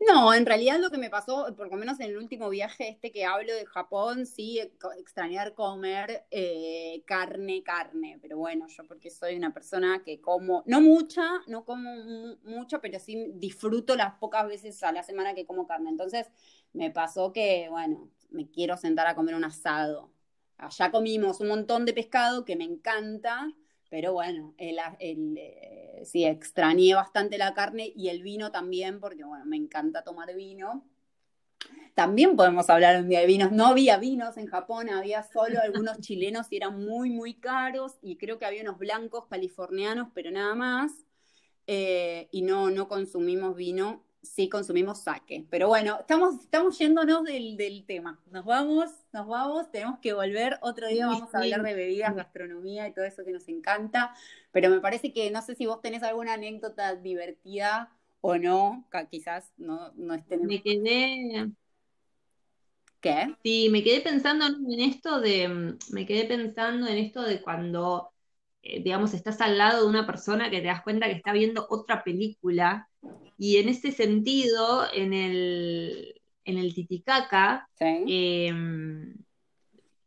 no, 0.07 0.33
en 0.33 0.47
realidad 0.47 0.79
lo 0.79 0.89
que 0.89 0.97
me 0.97 1.11
pasó, 1.11 1.53
por 1.55 1.69
lo 1.69 1.77
menos 1.77 1.99
en 1.99 2.07
el 2.07 2.17
último 2.17 2.49
viaje 2.49 2.89
este 2.89 3.11
que 3.11 3.23
hablo 3.23 3.53
de 3.53 3.67
Japón, 3.67 4.25
sí, 4.25 4.59
extrañar 4.97 5.53
comer 5.53 6.25
eh, 6.31 7.03
carne, 7.05 7.61
carne, 7.61 8.17
pero 8.19 8.39
bueno, 8.39 8.65
yo 8.67 8.87
porque 8.87 9.11
soy 9.11 9.35
una 9.35 9.53
persona 9.53 10.01
que 10.03 10.19
como, 10.19 10.63
no 10.65 10.81
mucha, 10.81 11.29
no 11.45 11.65
como 11.65 11.91
mucho, 12.45 12.81
pero 12.81 12.97
sí 12.97 13.27
disfruto 13.35 13.95
las 13.95 14.15
pocas 14.15 14.47
veces 14.47 14.81
a 14.81 14.91
la 14.91 15.03
semana 15.03 15.35
que 15.35 15.45
como 15.45 15.67
carne. 15.67 15.91
Entonces 15.91 16.31
me 16.73 16.89
pasó 16.89 17.31
que, 17.31 17.67
bueno, 17.69 18.09
me 18.31 18.49
quiero 18.49 18.77
sentar 18.77 19.07
a 19.07 19.15
comer 19.15 19.35
un 19.35 19.43
asado. 19.43 20.11
Allá 20.57 20.91
comimos 20.91 21.39
un 21.39 21.49
montón 21.49 21.85
de 21.85 21.93
pescado 21.93 22.45
que 22.45 22.55
me 22.55 22.63
encanta, 22.63 23.51
pero 23.89 24.13
bueno, 24.13 24.53
el, 24.57 24.79
eh, 24.99 26.01
sí, 26.05 26.25
extrañé 26.25 26.95
bastante 26.95 27.37
la 27.37 27.53
carne 27.53 27.91
y 27.95 28.09
el 28.09 28.21
vino 28.23 28.51
también, 28.51 28.99
porque 28.99 29.23
bueno, 29.23 29.45
me 29.45 29.57
encanta 29.57 30.03
tomar 30.03 30.33
vino. 30.35 30.85
También 31.93 32.35
podemos 32.35 32.69
hablar 32.69 33.01
un 33.01 33.09
día 33.09 33.19
de 33.19 33.25
vinos. 33.25 33.51
No 33.51 33.67
había 33.67 33.97
vinos 33.97 34.37
en 34.37 34.47
Japón, 34.47 34.89
había 34.89 35.23
solo 35.23 35.59
algunos 35.63 35.99
chilenos 35.99 36.47
y 36.51 36.57
eran 36.57 36.83
muy, 36.83 37.09
muy 37.09 37.33
caros. 37.33 37.97
Y 38.01 38.17
creo 38.17 38.39
que 38.39 38.45
había 38.45 38.61
unos 38.61 38.77
blancos 38.77 39.25
californianos, 39.27 40.09
pero 40.13 40.31
nada 40.31 40.55
más. 40.55 40.91
Eh, 41.67 42.27
y 42.31 42.41
no, 42.41 42.69
no 42.69 42.87
consumimos 42.87 43.55
vino 43.55 44.03
sí 44.21 44.49
consumimos 44.49 45.01
saque. 45.03 45.45
Pero 45.49 45.67
bueno, 45.67 45.97
estamos, 45.99 46.39
estamos 46.41 46.77
yéndonos 46.77 47.23
del, 47.23 47.57
del, 47.57 47.85
tema. 47.85 48.19
Nos 48.31 48.45
vamos, 48.45 48.91
nos 49.13 49.27
vamos, 49.27 49.71
tenemos 49.71 49.99
que 49.99 50.13
volver. 50.13 50.57
Otro 50.61 50.87
día 50.87 51.07
vamos 51.07 51.33
a 51.33 51.39
hablar 51.39 51.63
de 51.63 51.73
bebidas, 51.73 52.15
gastronomía 52.15 52.87
y 52.87 52.93
todo 52.93 53.05
eso 53.05 53.23
que 53.23 53.31
nos 53.31 53.47
encanta. 53.47 54.13
Pero 54.51 54.69
me 54.69 54.79
parece 54.79 55.13
que 55.13 55.29
no 55.31 55.41
sé 55.41 55.55
si 55.55 55.65
vos 55.65 55.81
tenés 55.81 56.03
alguna 56.03 56.33
anécdota 56.33 56.95
divertida 56.95 57.91
o 58.21 58.37
no, 58.37 58.87
quizás 59.09 59.51
no, 59.57 59.91
no 59.95 60.13
estén. 60.13 60.45
Me 60.45 60.61
quedé. 60.61 61.49
¿Qué? 62.99 63.35
Sí, 63.43 63.69
me 63.71 63.83
quedé 63.83 64.01
pensando 64.01 64.45
en 64.45 64.79
esto 64.79 65.19
de. 65.19 65.75
Me 65.91 66.05
quedé 66.05 66.25
pensando 66.25 66.87
en 66.87 66.97
esto 66.97 67.23
de 67.23 67.41
cuando 67.41 68.11
eh, 68.63 68.81
digamos, 68.83 69.13
estás 69.13 69.41
al 69.41 69.57
lado 69.57 69.83
de 69.83 69.89
una 69.89 70.05
persona 70.05 70.49
que 70.49 70.61
te 70.61 70.67
das 70.67 70.83
cuenta 70.83 71.07
que 71.07 71.13
está 71.13 71.33
viendo 71.33 71.65
otra 71.69 72.03
película. 72.03 72.89
Y 73.43 73.57
en 73.57 73.69
ese 73.69 73.91
sentido, 73.91 74.83
en 74.93 75.13
el, 75.13 76.21
en 76.45 76.59
el 76.59 76.75
Titicaca, 76.75 77.67
em, 77.79 79.15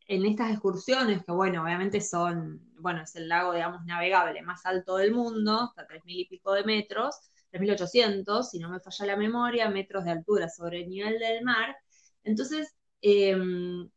en 0.07 0.26
estas 0.26 0.53
excursiones, 0.53 1.25
que 1.25 1.33
bueno, 1.33 1.64
obviamente 1.64 2.00
son, 2.00 2.61
bueno, 2.79 3.03
es 3.03 3.17
el 3.17 3.29
lago, 3.29 3.53
digamos, 3.53 3.85
navegable 3.87 4.41
más 4.43 4.64
alto 4.64 4.99
del 4.99 5.11
mundo, 5.11 5.62
hasta 5.62 5.85
3.000 5.85 6.21
y 6.21 6.26
pico 6.26 6.53
de 6.53 6.62
metros, 6.62 7.17
3.800, 7.50 8.49
si 8.49 8.61
no 8.61 8.69
me 8.69 8.79
falla 8.79 9.05
la 9.05 9.17
memoria, 9.17 9.69
metros 9.69 10.05
de 10.05 10.12
altura 10.12 10.49
sobre 10.49 10.83
el 10.83 10.88
nivel 10.88 11.19
del 11.19 11.43
mar. 11.43 11.76
Entonces, 12.23 12.73
em, 13.00 13.91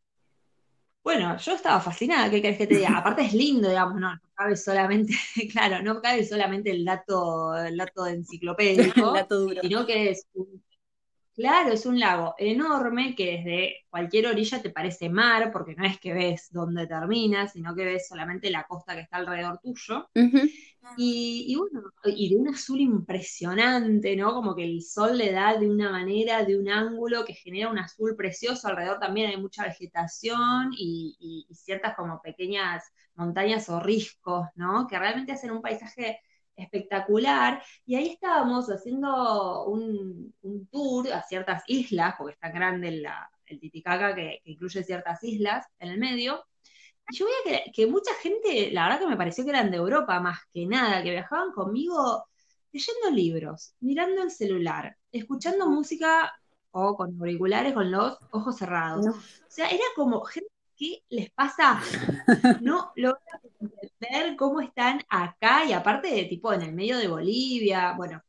bueno, 1.04 1.36
yo 1.38 1.52
estaba 1.52 1.80
fascinada, 1.80 2.28
¿qué 2.28 2.42
querés 2.42 2.58
que 2.58 2.66
te 2.66 2.74
diga? 2.74 2.98
Aparte 2.98 3.22
es 3.22 3.34
lindo, 3.34 3.68
digamos, 3.68 4.00
no 4.00 4.20
cabe 4.38 4.56
solamente, 4.56 5.14
claro, 5.52 5.82
no 5.82 6.00
cabe 6.00 6.24
solamente 6.24 6.70
el 6.70 6.84
dato, 6.84 7.56
el 7.56 7.76
dato 7.76 8.06
enciclopédico, 8.06 9.14
sino 9.60 9.84
que 9.84 10.10
es 10.10 10.26
un, 10.34 10.62
claro, 11.38 11.72
es 11.72 11.86
un 11.86 12.00
lago 12.00 12.34
enorme 12.36 13.14
que 13.14 13.38
desde 13.38 13.76
cualquier 13.88 14.26
orilla 14.26 14.60
te 14.60 14.70
parece 14.70 15.08
mar, 15.08 15.52
porque 15.52 15.76
no 15.76 15.86
es 15.86 16.00
que 16.00 16.12
ves 16.12 16.48
dónde 16.50 16.88
termina, 16.88 17.46
sino 17.46 17.76
que 17.76 17.84
ves 17.84 18.08
solamente 18.08 18.50
la 18.50 18.66
costa 18.66 18.96
que 18.96 19.02
está 19.02 19.18
alrededor 19.18 19.60
tuyo. 19.60 20.10
Y, 20.96 21.54
bueno, 21.56 21.92
y 22.04 22.30
de 22.30 22.36
un 22.36 22.48
azul 22.48 22.80
impresionante, 22.80 24.16
¿no? 24.16 24.34
Como 24.34 24.56
que 24.56 24.64
el 24.64 24.82
sol 24.82 25.16
le 25.16 25.30
da 25.30 25.56
de 25.56 25.70
una 25.70 25.92
manera, 25.92 26.44
de 26.44 26.58
un 26.58 26.68
ángulo 26.68 27.24
que 27.24 27.34
genera 27.34 27.70
un 27.70 27.78
azul 27.78 28.16
precioso. 28.16 28.66
Alrededor 28.66 28.98
también 28.98 29.30
hay 29.30 29.36
mucha 29.36 29.62
vegetación 29.62 30.70
y, 30.76 31.46
ciertas 31.52 31.94
como 31.94 32.20
pequeñas 32.20 32.82
montañas 33.14 33.68
o 33.68 33.78
riscos, 33.78 34.48
¿no? 34.56 34.88
Que 34.88 34.98
realmente 34.98 35.32
hacen 35.32 35.52
un 35.52 35.62
paisaje 35.62 36.18
espectacular. 36.58 37.62
Y 37.86 37.96
ahí 37.96 38.08
estábamos 38.10 38.68
haciendo 38.68 39.66
un, 39.66 40.34
tour 40.70 41.12
a 41.12 41.22
ciertas 41.22 41.62
islas, 41.66 42.14
porque 42.18 42.34
es 42.34 42.40
tan 42.40 42.52
grande 42.52 43.02
el 43.46 43.60
Titicaca 43.60 44.14
que 44.14 44.40
incluye 44.44 44.84
ciertas 44.84 45.22
islas 45.24 45.66
en 45.78 45.90
el 45.90 45.98
medio 45.98 46.44
yo 47.12 47.26
veía 47.26 47.62
que, 47.72 47.86
mucha 47.86 48.12
gente, 48.14 48.70
la 48.72 48.84
verdad 48.84 49.00
que 49.00 49.06
me 49.06 49.16
pareció 49.16 49.44
que 49.44 49.50
eran 49.50 49.70
de 49.70 49.78
Europa 49.78 50.20
más 50.20 50.38
que 50.52 50.66
nada, 50.66 51.02
que 51.02 51.10
viajaban 51.10 51.52
conmigo 51.52 52.26
leyendo 52.72 53.10
libros, 53.10 53.74
mirando 53.80 54.22
el 54.22 54.30
celular, 54.30 54.96
escuchando 55.10 55.68
música 55.68 56.32
o 56.70 56.96
con 56.96 57.18
auriculares 57.18 57.72
con 57.72 57.90
los 57.90 58.18
ojos 58.30 58.56
cerrados. 58.56 59.06
O 59.06 59.14
sea, 59.48 59.68
era 59.68 59.84
como 59.96 60.20
gente 60.22 60.50
que 60.78 61.02
les 61.10 61.30
pasa, 61.30 61.80
no 62.62 62.92
logran 62.96 63.40
entender 63.60 64.36
cómo 64.36 64.60
están 64.60 65.02
acá 65.08 65.64
y 65.64 65.72
aparte 65.72 66.08
de 66.08 66.24
tipo 66.24 66.52
en 66.52 66.62
el 66.62 66.72
medio 66.72 66.98
de 66.98 67.08
Bolivia, 67.08 67.94
bueno, 67.96 68.22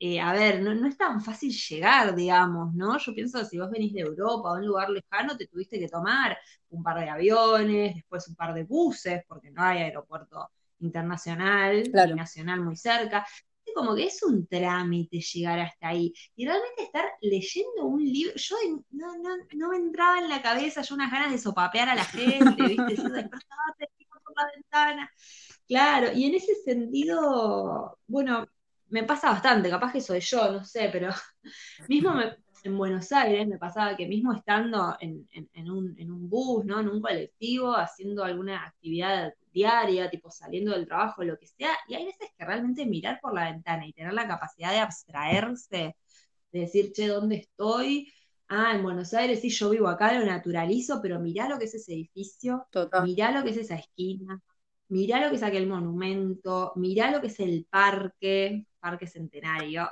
eh, 0.00 0.20
a 0.20 0.32
ver, 0.32 0.60
no, 0.62 0.86
es 0.86 0.96
tan 0.96 1.20
fácil 1.20 1.52
llegar, 1.52 2.14
digamos, 2.14 2.72
¿no? 2.74 2.98
Yo 2.98 3.14
pienso 3.14 3.44
si 3.44 3.58
vos 3.58 3.70
venís 3.70 3.92
de 3.92 4.00
Europa 4.00 4.52
o 4.52 4.54
un 4.56 4.66
lugar 4.66 4.90
lejano, 4.90 5.36
te 5.36 5.46
tuviste 5.48 5.78
que 5.78 5.88
tomar 5.88 6.38
un 6.70 6.82
par 6.84 7.00
de 7.00 7.08
aviones, 7.08 7.96
después 7.96 8.28
un 8.28 8.36
par 8.36 8.54
de 8.54 8.64
buses, 8.64 9.24
porque 9.26 9.50
no 9.50 9.62
hay 9.62 9.78
aeropuerto 9.78 10.50
internacional 10.80 11.82
ni 11.82 12.14
nacional 12.14 12.60
muy 12.60 12.76
cerca. 12.76 13.26
Como 13.74 13.94
que 13.94 14.06
es 14.06 14.22
un 14.22 14.46
trámite 14.46 15.20
llegar 15.20 15.58
hasta 15.60 15.88
ahí. 15.88 16.12
Y 16.36 16.46
realmente 16.46 16.82
estar 16.82 17.04
leyendo 17.20 17.86
un 17.86 18.04
libro, 18.04 18.34
yo 18.36 18.56
no, 18.90 19.16
no, 19.18 19.36
no 19.54 19.68
me 19.70 19.76
entraba 19.76 20.18
en 20.18 20.28
la 20.28 20.42
cabeza, 20.42 20.82
yo 20.82 20.94
unas 20.94 21.10
ganas 21.10 21.32
de 21.32 21.38
sopapear 21.38 21.88
a 21.88 21.94
la 21.94 22.04
gente, 22.04 22.62
¿viste? 22.62 22.96
Claro, 25.66 26.12
y 26.14 26.24
en 26.24 26.34
ese 26.34 26.54
sentido, 26.54 27.98
bueno, 28.06 28.48
me 28.88 29.04
pasa 29.04 29.30
bastante, 29.30 29.68
capaz 29.68 29.92
que 29.92 30.00
soy 30.00 30.20
yo, 30.20 30.50
no 30.50 30.64
sé, 30.64 30.88
pero 30.90 31.10
mismo 31.88 32.12
en 32.64 32.76
Buenos 32.76 33.12
Aires 33.12 33.46
me 33.46 33.58
pasaba 33.58 33.96
que 33.96 34.06
mismo 34.06 34.32
estando 34.32 34.96
en, 35.00 35.26
un, 35.70 36.28
bus, 36.28 36.64
¿no? 36.64 36.80
En 36.80 36.88
un 36.88 37.00
colectivo, 37.00 37.76
haciendo 37.76 38.24
alguna 38.24 38.64
actividad 38.64 39.32
diaria, 39.58 40.10
tipo 40.10 40.30
saliendo 40.30 40.72
del 40.72 40.86
trabajo, 40.86 41.24
lo 41.24 41.38
que 41.38 41.46
sea, 41.46 41.76
y 41.88 41.94
hay 41.94 42.06
veces 42.06 42.28
que 42.36 42.44
realmente 42.44 42.86
mirar 42.86 43.18
por 43.20 43.34
la 43.34 43.50
ventana 43.50 43.86
y 43.86 43.92
tener 43.92 44.12
la 44.12 44.28
capacidad 44.28 44.72
de 44.72 44.78
abstraerse, 44.78 45.96
de 46.52 46.60
decir, 46.60 46.92
che, 46.92 47.08
¿dónde 47.08 47.36
estoy? 47.36 48.12
Ah, 48.48 48.72
en 48.74 48.82
Buenos 48.82 49.12
Aires 49.14 49.40
sí, 49.40 49.50
yo 49.50 49.70
vivo 49.70 49.88
acá, 49.88 50.12
lo 50.12 50.24
naturalizo, 50.24 51.00
pero 51.02 51.20
mirá 51.20 51.48
lo 51.48 51.58
que 51.58 51.66
es 51.66 51.74
ese 51.74 51.92
edificio, 51.92 52.66
mirá 53.04 53.30
lo 53.32 53.42
que 53.44 53.50
es 53.50 53.58
esa 53.58 53.76
esquina, 53.76 54.40
mirá 54.88 55.20
lo 55.20 55.30
que 55.30 55.36
es 55.36 55.42
aquel 55.42 55.66
monumento, 55.66 56.72
mirá 56.76 57.10
lo 57.10 57.20
que 57.20 57.26
es 57.28 57.40
el 57.40 57.66
parque, 57.68 58.66
Parque 58.80 59.06
Centenario, 59.06 59.88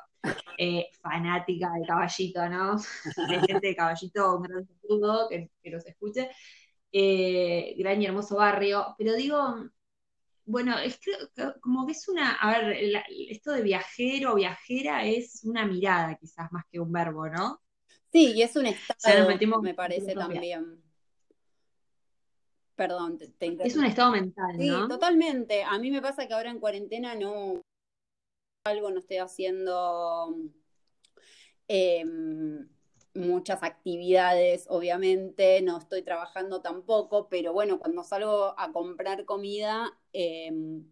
eh, 0.59 0.87
fanática 1.01 1.71
de 1.73 1.87
caballito, 1.87 2.49
¿no? 2.49 2.77
Hay 3.31 3.41
gente 3.47 3.69
de 3.69 3.77
caballito, 3.77 4.37
un 4.37 4.43
gran 4.43 4.67
saludo, 4.67 5.29
que, 5.29 5.51
que 5.63 5.71
nos 5.71 5.87
escuche. 5.87 6.31
Eh, 6.99 7.75
gran 7.77 8.01
y 8.01 8.07
hermoso 8.07 8.37
barrio, 8.37 8.95
pero 8.97 9.13
digo, 9.13 9.69
bueno, 10.47 10.79
es 10.79 10.99
como 11.61 11.85
que 11.85 11.93
es 11.93 12.09
una, 12.09 12.37
a 12.37 12.59
ver, 12.59 13.05
esto 13.29 13.53
de 13.53 13.61
viajero 13.61 14.33
o 14.33 14.37
viajera 14.37 15.05
es 15.05 15.45
una 15.45 15.67
mirada 15.67 16.17
quizás 16.17 16.51
más 16.53 16.65
que 16.73 16.81
un 16.81 16.91
verbo, 16.91 17.29
¿no? 17.29 17.61
Sí, 18.11 18.33
y 18.33 18.41
es 18.41 18.57
un 18.57 18.65
estado, 18.65 19.29
me 19.61 19.75
parece 19.75 20.15
también. 20.15 20.83
Perdón, 22.77 23.19
te, 23.19 23.31
Es 23.63 23.77
un 23.77 23.85
estado 23.85 24.13
mental, 24.13 24.57
¿no? 24.57 24.83
Sí, 24.85 24.89
totalmente. 24.89 25.65
A 25.65 25.79
mí 25.79 25.91
me 25.91 26.01
pasa 26.01 26.27
que 26.27 26.33
ahora 26.33 26.51
en 26.51 26.61
cuarentena 26.61 27.15
no 27.15 27.61
algo, 28.65 28.91
no 28.91 29.01
estoy 29.01 29.19
haciendo 29.19 30.35
em, 31.69 32.67
muchas 33.17 33.63
actividades, 33.63 34.67
obviamente, 34.69 35.61
no 35.63 35.79
estoy 35.79 36.03
trabajando 36.03 36.63
tampoco, 36.63 37.29
pero 37.29 37.53
bueno, 37.53 37.79
cuando 37.79 38.03
salgo 38.05 38.55
a 38.59 38.73
comprar 38.73 39.25
comida, 39.25 39.99
em, 40.13 40.85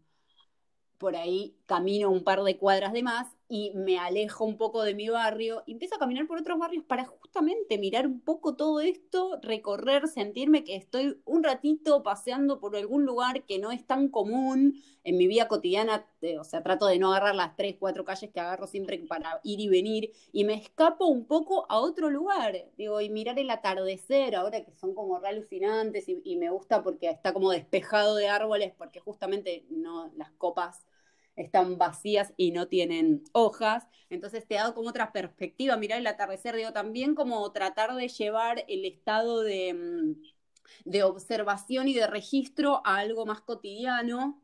por 0.98 1.16
ahí 1.16 1.56
camino 1.66 2.10
un 2.10 2.24
par 2.24 2.42
de 2.42 2.56
cuadras 2.56 2.92
de 2.92 3.02
más 3.02 3.28
y 3.54 3.70
me 3.76 4.00
alejo 4.00 4.44
un 4.44 4.58
poco 4.58 4.82
de 4.82 4.96
mi 4.96 5.08
barrio 5.08 5.62
y 5.64 5.74
empiezo 5.74 5.94
a 5.94 5.98
caminar 6.00 6.26
por 6.26 6.40
otros 6.40 6.58
barrios 6.58 6.82
para 6.82 7.04
justamente 7.04 7.78
mirar 7.78 8.04
un 8.04 8.18
poco 8.18 8.56
todo 8.56 8.80
esto, 8.80 9.38
recorrer, 9.42 10.08
sentirme 10.08 10.64
que 10.64 10.74
estoy 10.74 11.20
un 11.24 11.44
ratito 11.44 12.02
paseando 12.02 12.58
por 12.58 12.74
algún 12.74 13.06
lugar 13.06 13.44
que 13.44 13.60
no 13.60 13.70
es 13.70 13.86
tan 13.86 14.08
común 14.08 14.82
en 15.04 15.16
mi 15.16 15.28
vida 15.28 15.46
cotidiana, 15.46 16.04
eh, 16.20 16.36
o 16.36 16.42
sea, 16.42 16.64
trato 16.64 16.86
de 16.86 16.98
no 16.98 17.12
agarrar 17.12 17.36
las 17.36 17.54
tres, 17.54 17.76
cuatro 17.78 18.04
calles 18.04 18.28
que 18.32 18.40
agarro 18.40 18.66
siempre 18.66 18.98
para 19.06 19.38
ir 19.44 19.60
y 19.60 19.68
venir 19.68 20.10
y 20.32 20.42
me 20.42 20.54
escapo 20.54 21.06
un 21.06 21.24
poco 21.24 21.64
a 21.68 21.78
otro 21.78 22.10
lugar, 22.10 22.56
digo, 22.76 23.00
y 23.00 23.08
mirar 23.08 23.38
el 23.38 23.50
atardecer 23.50 24.34
ahora 24.34 24.64
que 24.64 24.72
son 24.72 24.96
como 24.96 25.20
re 25.20 25.28
alucinantes 25.28 26.08
y, 26.08 26.20
y 26.24 26.38
me 26.38 26.50
gusta 26.50 26.82
porque 26.82 27.08
está 27.08 27.32
como 27.32 27.52
despejado 27.52 28.16
de 28.16 28.26
árboles 28.26 28.72
porque 28.76 28.98
justamente 28.98 29.64
no 29.70 30.10
las 30.16 30.32
copas 30.32 30.84
están 31.36 31.78
vacías 31.78 32.32
y 32.36 32.52
no 32.52 32.68
tienen 32.68 33.24
hojas. 33.32 33.86
Entonces 34.10 34.46
te 34.46 34.58
ha 34.58 34.62
dado 34.62 34.74
como 34.74 34.88
otra 34.90 35.12
perspectiva, 35.12 35.76
mirar 35.76 35.98
el 36.00 36.06
atardecer, 36.06 36.56
digo, 36.56 36.72
también 36.72 37.14
como 37.14 37.50
tratar 37.52 37.94
de 37.96 38.08
llevar 38.08 38.64
el 38.68 38.84
estado 38.84 39.42
de, 39.42 39.74
mm, 39.74 40.14
de 40.84 41.02
observación 41.02 41.88
y 41.88 41.94
de 41.94 42.06
registro 42.06 42.82
a 42.86 42.98
algo 42.98 43.26
más 43.26 43.40
cotidiano. 43.42 44.42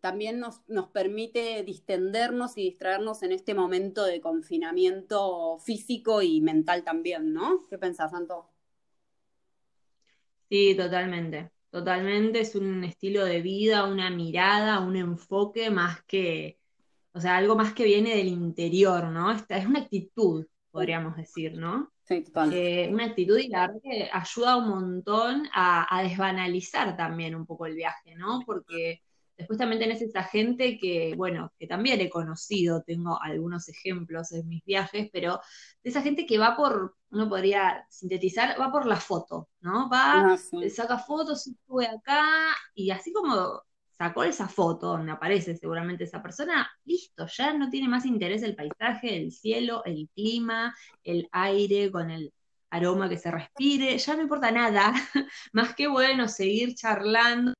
También 0.00 0.40
nos, 0.40 0.62
nos 0.68 0.88
permite 0.88 1.62
distendernos 1.64 2.58
y 2.58 2.62
distraernos 2.64 3.22
en 3.22 3.32
este 3.32 3.54
momento 3.54 4.04
de 4.04 4.20
confinamiento 4.20 5.58
físico 5.60 6.22
y 6.22 6.40
mental 6.40 6.84
también, 6.84 7.32
¿no? 7.32 7.66
¿Qué 7.70 7.78
pensás, 7.78 8.10
Santo? 8.12 8.48
Sí, 10.50 10.76
totalmente. 10.76 11.51
Totalmente, 11.72 12.40
es 12.40 12.54
un 12.54 12.84
estilo 12.84 13.24
de 13.24 13.40
vida, 13.40 13.86
una 13.86 14.10
mirada, 14.10 14.80
un 14.80 14.94
enfoque 14.96 15.70
más 15.70 16.04
que, 16.04 16.58
o 17.14 17.20
sea, 17.20 17.38
algo 17.38 17.56
más 17.56 17.74
que 17.74 17.84
viene 17.84 18.16
del 18.16 18.28
interior, 18.28 19.06
¿no? 19.06 19.32
Esta 19.32 19.56
es 19.56 19.66
una 19.66 19.80
actitud, 19.80 20.46
podríamos 20.70 21.16
decir, 21.16 21.54
¿no? 21.58 21.90
Sí, 22.04 22.22
total. 22.24 22.50
Eh, 22.50 22.90
una 22.92 23.06
actitud 23.06 23.38
y 23.38 23.48
la 23.48 23.68
verdad 23.68 23.80
que 23.82 24.10
ayuda 24.12 24.56
un 24.58 24.68
montón 24.68 25.48
a, 25.54 25.86
a 25.96 26.02
desbanalizar 26.02 26.96
también 26.96 27.34
un 27.34 27.46
poco 27.46 27.66
el 27.66 27.74
viaje, 27.76 28.16
¿no? 28.16 28.40
Porque 28.46 29.02
Después 29.36 29.58
también 29.58 29.80
tenés 29.80 30.02
esa 30.02 30.22
gente 30.22 30.78
que, 30.78 31.14
bueno, 31.16 31.52
que 31.58 31.66
también 31.66 32.00
he 32.00 32.10
conocido, 32.10 32.82
tengo 32.82 33.20
algunos 33.20 33.68
ejemplos 33.68 34.32
en 34.32 34.48
mis 34.48 34.64
viajes, 34.64 35.08
pero 35.12 35.40
de 35.82 35.90
esa 35.90 36.02
gente 36.02 36.26
que 36.26 36.38
va 36.38 36.56
por, 36.56 36.96
uno 37.10 37.28
podría 37.28 37.86
sintetizar, 37.88 38.60
va 38.60 38.70
por 38.70 38.86
la 38.86 38.96
foto, 38.96 39.48
¿no? 39.60 39.88
Va, 39.88 40.34
ah, 40.34 40.38
saca 40.70 40.98
fotos, 40.98 41.50
sube 41.66 41.86
acá, 41.86 42.54
y 42.74 42.90
así 42.90 43.12
como 43.12 43.62
sacó 43.96 44.24
esa 44.24 44.48
foto 44.48 44.88
donde 44.88 45.12
aparece 45.12 45.56
seguramente 45.56 46.04
esa 46.04 46.22
persona, 46.22 46.70
listo, 46.84 47.26
ya 47.26 47.54
no 47.54 47.70
tiene 47.70 47.88
más 47.88 48.04
interés 48.04 48.42
el 48.42 48.56
paisaje, 48.56 49.16
el 49.16 49.32
cielo, 49.32 49.82
el 49.84 50.08
clima, 50.14 50.74
el 51.04 51.28
aire 51.32 51.90
con 51.90 52.10
el 52.10 52.32
aroma 52.70 53.08
que 53.08 53.18
se 53.18 53.30
respire, 53.30 53.96
ya 53.98 54.16
no 54.16 54.22
importa 54.22 54.50
nada, 54.50 54.92
más 55.52 55.74
que 55.74 55.88
bueno, 55.88 56.28
seguir 56.28 56.74
charlando 56.74 57.54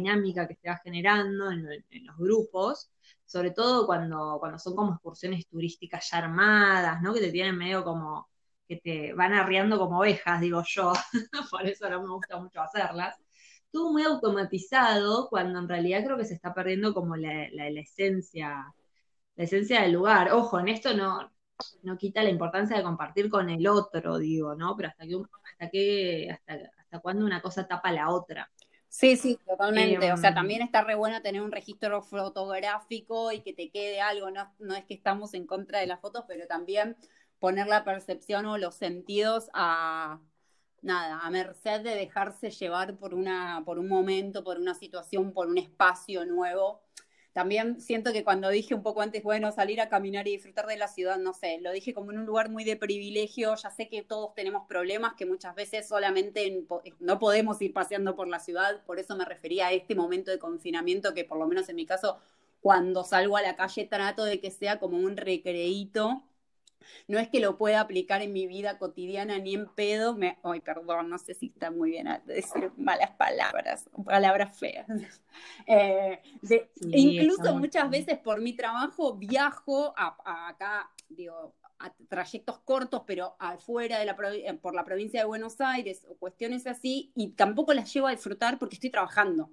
dinámica 0.00 0.48
que 0.48 0.56
se 0.56 0.68
va 0.68 0.80
generando 0.82 1.50
en, 1.50 1.66
los 2.06 2.16
grupos, 2.18 2.90
sobre 3.26 3.50
todo 3.52 3.86
cuando, 3.86 4.38
cuando 4.40 4.58
son 4.58 4.74
como 4.76 4.92
excursiones 4.94 5.46
turísticas 5.46 6.08
ya 6.10 6.18
armadas, 6.18 7.02
¿no? 7.02 7.14
Que 7.14 7.20
te 7.20 7.32
tienen 7.32 7.56
medio 7.56 7.84
como, 7.84 8.28
que 8.70 8.76
te 8.76 9.12
van 9.14 9.32
arriando 9.34 9.78
como 9.78 9.98
ovejas, 9.98 10.40
digo 10.40 10.62
yo, 10.66 10.92
por 11.50 11.66
eso 11.66 11.90
no 11.90 12.02
me 12.02 12.10
gusta 12.10 12.38
mucho 12.38 12.60
hacerlas. 12.62 13.16
Estuvo 13.64 13.92
muy 13.92 14.04
automatizado 14.04 15.28
cuando 15.28 15.58
en 15.58 15.68
realidad 15.68 16.04
creo 16.04 16.16
que 16.16 16.24
se 16.24 16.34
está 16.34 16.54
perdiendo 16.54 16.94
como 16.94 17.16
la, 17.16 17.44
esencia, 17.68 18.72
la 19.36 19.44
esencia 19.44 19.82
del 19.82 19.92
lugar. 19.92 20.32
Ojo, 20.32 20.60
en 20.60 20.68
esto 20.68 20.94
no, 20.94 21.32
no 21.82 21.98
quita 21.98 22.22
la 22.22 22.30
importancia 22.30 22.76
de 22.76 22.82
compartir 22.84 23.28
con 23.30 23.50
el 23.50 23.66
otro, 23.66 24.18
digo, 24.18 24.54
¿no? 24.54 24.76
Pero 24.76 24.90
hasta 24.90 25.04
que, 25.06 25.16
hasta 25.52 25.70
que, 25.70 26.30
hasta, 26.30 26.70
hasta 26.78 27.00
cuando 27.00 27.26
una 27.26 27.42
cosa 27.42 27.66
tapa 27.66 27.92
la 27.92 28.10
otra. 28.10 28.50
Sí, 28.90 29.16
sí, 29.16 29.38
totalmente. 29.46 30.12
o 30.12 30.16
sea, 30.16 30.30
em, 30.30 30.34
también 30.34 30.62
está 30.62 30.82
re 30.82 30.96
bueno 30.96 31.22
tener 31.22 31.40
un 31.42 31.52
registro 31.52 32.02
fotográfico 32.02 33.30
y 33.30 33.40
que 33.40 33.52
te 33.52 33.70
quede 33.70 34.00
algo. 34.00 34.30
No, 34.32 34.52
no 34.58 34.74
es 34.74 34.84
que 34.84 34.94
estamos 34.94 35.32
en 35.34 35.46
contra 35.46 35.78
de 35.78 35.86
las 35.86 36.00
fotos, 36.00 36.24
pero 36.26 36.48
también 36.48 36.96
poner 37.38 37.68
la 37.68 37.84
percepción 37.84 38.46
o 38.46 38.58
los 38.58 38.74
sentidos 38.74 39.48
a 39.54 40.20
nada, 40.82 41.20
a 41.20 41.30
merced 41.30 41.82
de 41.82 41.94
dejarse 41.94 42.50
llevar 42.50 42.96
por 42.96 43.14
una, 43.14 43.62
por 43.64 43.78
un 43.78 43.86
momento, 43.86 44.42
por 44.42 44.58
una 44.58 44.74
situación, 44.74 45.32
por 45.32 45.46
un 45.46 45.58
espacio 45.58 46.26
nuevo 46.26 46.82
también 47.32 47.80
siento 47.80 48.12
que 48.12 48.24
cuando 48.24 48.48
dije 48.48 48.74
un 48.74 48.82
poco 48.82 49.02
antes, 49.02 49.22
bueno, 49.22 49.52
salir 49.52 49.80
a 49.80 49.88
caminar 49.88 50.26
y 50.26 50.32
disfrutar 50.32 50.66
de 50.66 50.76
la 50.76 50.88
ciudad, 50.88 51.16
no 51.18 51.32
sé, 51.32 51.58
lo 51.60 51.70
dije 51.70 51.94
como 51.94 52.10
en 52.10 52.18
un 52.18 52.26
lugar 52.26 52.50
muy 52.50 52.64
de 52.64 52.76
privilegio, 52.76 53.54
ya 53.54 53.70
sé 53.70 53.88
que 53.88 54.02
todos 54.02 54.34
tenemos 54.34 54.66
problemas, 54.66 55.14
que 55.14 55.26
muchas 55.26 55.54
veces 55.54 55.86
solamente 55.86 56.66
no 56.98 57.18
podemos 57.20 57.62
ir 57.62 57.72
paseando 57.72 58.16
por 58.16 58.26
la 58.26 58.40
ciudad, 58.40 58.82
por 58.84 58.98
eso 58.98 59.14
me 59.16 59.24
refería 59.24 59.68
a 59.68 59.72
este 59.72 59.94
momento 59.94 60.32
de 60.32 60.40
confinamiento 60.40 61.14
que 61.14 61.24
por 61.24 61.38
lo 61.38 61.46
menos 61.46 61.68
en 61.68 61.76
mi 61.76 61.86
caso, 61.86 62.18
cuando 62.60 63.04
salgo 63.04 63.36
a 63.36 63.42
la 63.42 63.56
calle 63.56 63.86
trato 63.86 64.24
de 64.24 64.40
que 64.40 64.50
sea 64.50 64.80
como 64.80 64.98
un 64.98 65.16
recreíto 65.16 66.24
no 67.08 67.18
es 67.18 67.28
que 67.28 67.40
lo 67.40 67.56
pueda 67.56 67.80
aplicar 67.80 68.22
en 68.22 68.32
mi 68.32 68.46
vida 68.46 68.78
cotidiana 68.78 69.38
ni 69.38 69.54
en 69.54 69.66
pedo. 69.66 70.14
Me, 70.14 70.38
ay, 70.42 70.60
perdón, 70.60 71.10
no 71.10 71.18
sé 71.18 71.34
si 71.34 71.46
está 71.46 71.70
muy 71.70 71.90
bien 71.90 72.08
decir 72.26 72.72
malas 72.76 73.10
palabras, 73.12 73.88
palabras 74.04 74.58
feas. 74.58 74.86
Eh, 75.66 76.20
incluso 76.90 77.54
muchas 77.54 77.88
veces 77.88 78.18
por 78.18 78.40
mi 78.40 78.52
trabajo 78.52 79.16
viajo 79.16 79.94
a, 79.96 80.48
acá, 80.48 80.90
digo, 81.08 81.54
a 81.78 81.92
trayectos 82.08 82.58
cortos, 82.58 83.02
pero 83.06 83.36
afuera 83.38 83.98
de 83.98 84.04
la 84.04 84.16
eh, 84.34 84.54
por 84.54 84.74
la 84.74 84.84
provincia 84.84 85.20
de 85.20 85.26
Buenos 85.26 85.60
Aires 85.60 86.04
o 86.08 86.16
cuestiones 86.16 86.66
así, 86.66 87.12
y 87.14 87.28
tampoco 87.28 87.72
las 87.72 87.92
llevo 87.92 88.08
a 88.08 88.10
disfrutar 88.10 88.58
porque 88.58 88.74
estoy 88.74 88.90
trabajando. 88.90 89.50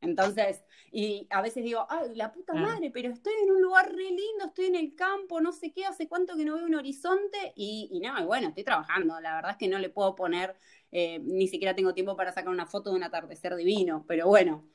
Entonces, 0.00 0.62
y 0.92 1.26
a 1.30 1.42
veces 1.42 1.64
digo, 1.64 1.86
ay, 1.88 2.14
la 2.14 2.32
puta 2.32 2.54
madre, 2.54 2.90
pero 2.90 3.10
estoy 3.10 3.32
en 3.42 3.50
un 3.50 3.60
lugar 3.60 3.92
re 3.92 4.04
lindo, 4.04 4.46
estoy 4.46 4.66
en 4.66 4.76
el 4.76 4.94
campo, 4.94 5.40
no 5.40 5.52
sé 5.52 5.72
qué, 5.72 5.84
hace 5.84 6.08
cuánto 6.08 6.36
que 6.36 6.44
no 6.44 6.54
veo 6.54 6.66
un 6.66 6.76
horizonte, 6.76 7.52
y, 7.56 7.88
y 7.90 8.00
no, 8.00 8.26
bueno, 8.26 8.48
estoy 8.48 8.64
trabajando, 8.64 9.20
la 9.20 9.34
verdad 9.34 9.52
es 9.52 9.56
que 9.56 9.68
no 9.68 9.78
le 9.78 9.90
puedo 9.90 10.14
poner, 10.14 10.56
eh, 10.92 11.18
ni 11.18 11.48
siquiera 11.48 11.74
tengo 11.74 11.94
tiempo 11.94 12.16
para 12.16 12.32
sacar 12.32 12.50
una 12.50 12.66
foto 12.66 12.90
de 12.90 12.96
un 12.96 13.02
atardecer 13.02 13.56
divino, 13.56 14.04
pero 14.06 14.28
bueno, 14.28 14.68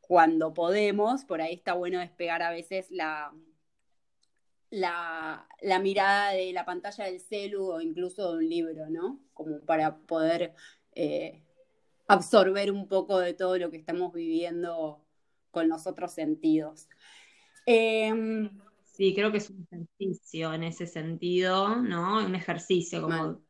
cuando 0.00 0.54
podemos, 0.54 1.24
por 1.24 1.40
ahí 1.40 1.54
está 1.54 1.72
bueno 1.72 1.98
despegar 1.98 2.42
a 2.42 2.50
veces 2.50 2.90
la, 2.90 3.32
la, 4.70 5.48
la, 5.62 5.78
mirada 5.80 6.32
de 6.32 6.52
la 6.52 6.64
pantalla 6.64 7.06
del 7.06 7.20
celu 7.20 7.72
o 7.72 7.80
incluso 7.80 8.32
de 8.32 8.38
un 8.38 8.48
libro, 8.48 8.88
¿no? 8.90 9.20
Como 9.34 9.60
para 9.60 9.96
poder 9.98 10.54
eh, 10.92 11.42
absorber 12.08 12.72
un 12.72 12.88
poco 12.88 13.18
de 13.18 13.34
todo 13.34 13.58
lo 13.58 13.70
que 13.70 13.76
estamos 13.76 14.12
viviendo 14.12 15.04
con 15.50 15.68
los 15.68 15.86
otros 15.86 16.12
sentidos. 16.12 16.88
Em, 17.66 18.50
sí, 18.84 19.14
creo 19.14 19.32
que 19.32 19.38
es 19.38 19.50
un 19.50 19.66
ejercicio 19.70 20.52
en 20.52 20.62
ese 20.62 20.86
sentido, 20.86 21.76
¿no? 21.76 22.24
Un 22.24 22.34
ejercicio, 22.34 23.02
como 23.02 23.40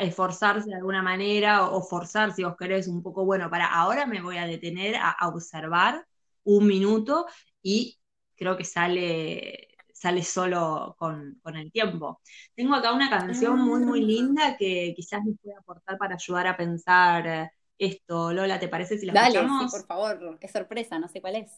esforzarse 0.00 0.68
de 0.68 0.76
alguna 0.76 1.02
manera 1.02 1.68
o, 1.68 1.82
forzar, 1.82 2.32
si 2.32 2.44
vos 2.44 2.56
querés, 2.56 2.88
un 2.88 3.02
poco, 3.02 3.24
bueno, 3.24 3.48
para 3.50 3.66
ahora 3.66 4.06
me 4.06 4.20
voy 4.20 4.36
a 4.36 4.46
detener 4.46 4.96
a, 4.96 5.28
observar 5.28 6.06
un 6.44 6.66
minuto 6.66 7.26
y 7.62 7.98
creo 8.36 8.56
que 8.56 8.64
sale 8.64 9.68
sale 9.94 10.24
solo 10.24 10.96
con, 10.98 11.38
con, 11.44 11.54
el 11.54 11.70
tiempo. 11.70 12.20
Tengo 12.56 12.74
acá 12.74 12.92
una 12.92 13.08
canción 13.08 13.60
muy, 13.60 13.84
muy 13.84 14.02
ah. 14.02 14.06
linda 14.06 14.56
que 14.56 14.92
quizás 14.96 15.24
les 15.24 15.38
pueda 15.40 15.60
aportar 15.60 15.96
para 15.96 16.16
ayudar 16.16 16.48
a 16.48 16.56
pensar 16.56 17.52
esto. 17.78 18.32
Lola, 18.32 18.58
¿te 18.60 18.68
parece 18.68 18.98
si 18.98 19.06
la 19.06 19.12
Dale, 19.12 19.38
escuchamos? 19.38 19.70
Sí, 19.70 19.78
por 19.78 19.86
favor, 19.86 20.38
es 20.40 20.50
sorpresa, 20.50 20.98
no 20.98 21.08
sé 21.08 21.20
cuál 21.20 21.36
es. 21.36 21.50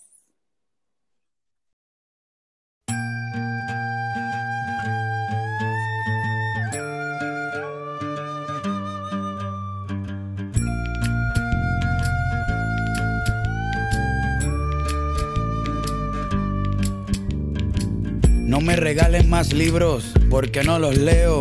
No 18.55 18.61
me 18.61 18.77
regalen 18.77 19.29
más 19.29 19.53
libros 19.53 20.13
porque 20.31 20.63
no 20.63 20.79
los 20.79 20.97
leo. 20.97 21.41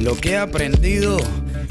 Lo 0.00 0.16
que 0.16 0.30
he 0.30 0.36
aprendido 0.38 1.18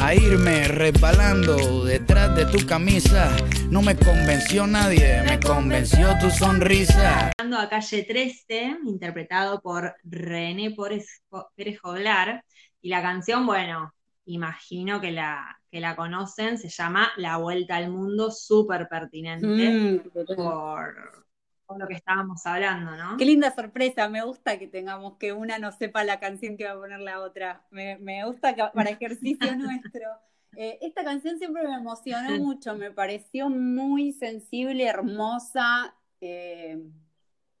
a 0.00 0.14
irme 0.14 0.68
resbalando 0.68 1.84
detrás 1.84 2.34
de 2.36 2.46
tu 2.46 2.64
camisa. 2.66 3.36
No 3.68 3.82
me 3.82 3.96
convenció 3.96 4.66
nadie, 4.66 5.22
me 5.24 5.40
convenció 5.40 6.16
tu 6.20 6.30
sonrisa. 6.30 7.32
A 7.36 7.68
calle 7.68 8.04
13, 8.04 8.78
interpretado 8.84 9.60
por 9.60 9.94
René 10.04 10.74
Pérez 10.74 11.80
Joglar, 11.82 12.44
y 12.80 12.88
la 12.88 13.02
canción, 13.02 13.44
bueno, 13.44 13.92
imagino 14.26 15.00
que 15.00 15.10
la, 15.10 15.58
que 15.70 15.80
la 15.80 15.96
conocen, 15.96 16.58
se 16.58 16.68
llama 16.68 17.10
La 17.16 17.38
Vuelta 17.38 17.76
al 17.76 17.90
Mundo, 17.90 18.30
súper 18.30 18.86
pertinente 18.88 19.46
mm, 19.46 20.36
por, 20.36 21.26
lo 21.76 21.86
que 21.86 21.94
estábamos 21.94 22.46
hablando, 22.46 22.96
¿no? 22.96 23.16
Qué 23.18 23.26
linda 23.26 23.54
sorpresa, 23.54 24.08
me 24.08 24.24
gusta 24.24 24.58
que 24.58 24.66
tengamos 24.66 25.18
que 25.18 25.32
una 25.32 25.58
no 25.58 25.72
sepa 25.72 26.04
la 26.04 26.18
canción 26.18 26.56
que 26.56 26.64
va 26.64 26.72
a 26.72 26.78
poner 26.78 27.00
la 27.00 27.20
otra, 27.20 27.66
me, 27.70 28.24
gusta 28.24 28.54
que 28.54 28.64
para 28.72 28.90
ejercicio 28.90 29.36
nuestro. 29.56 30.08
Eh, 30.56 30.78
esta 30.80 31.04
canción 31.04 31.38
siempre 31.38 31.62
me 31.68 31.74
emocionó 31.74 32.36
mucho, 32.38 32.74
me 32.74 32.90
pareció 32.90 33.50
muy 33.50 34.12
sensible, 34.12 34.86
hermosa, 34.86 35.94
eh, 36.20 36.82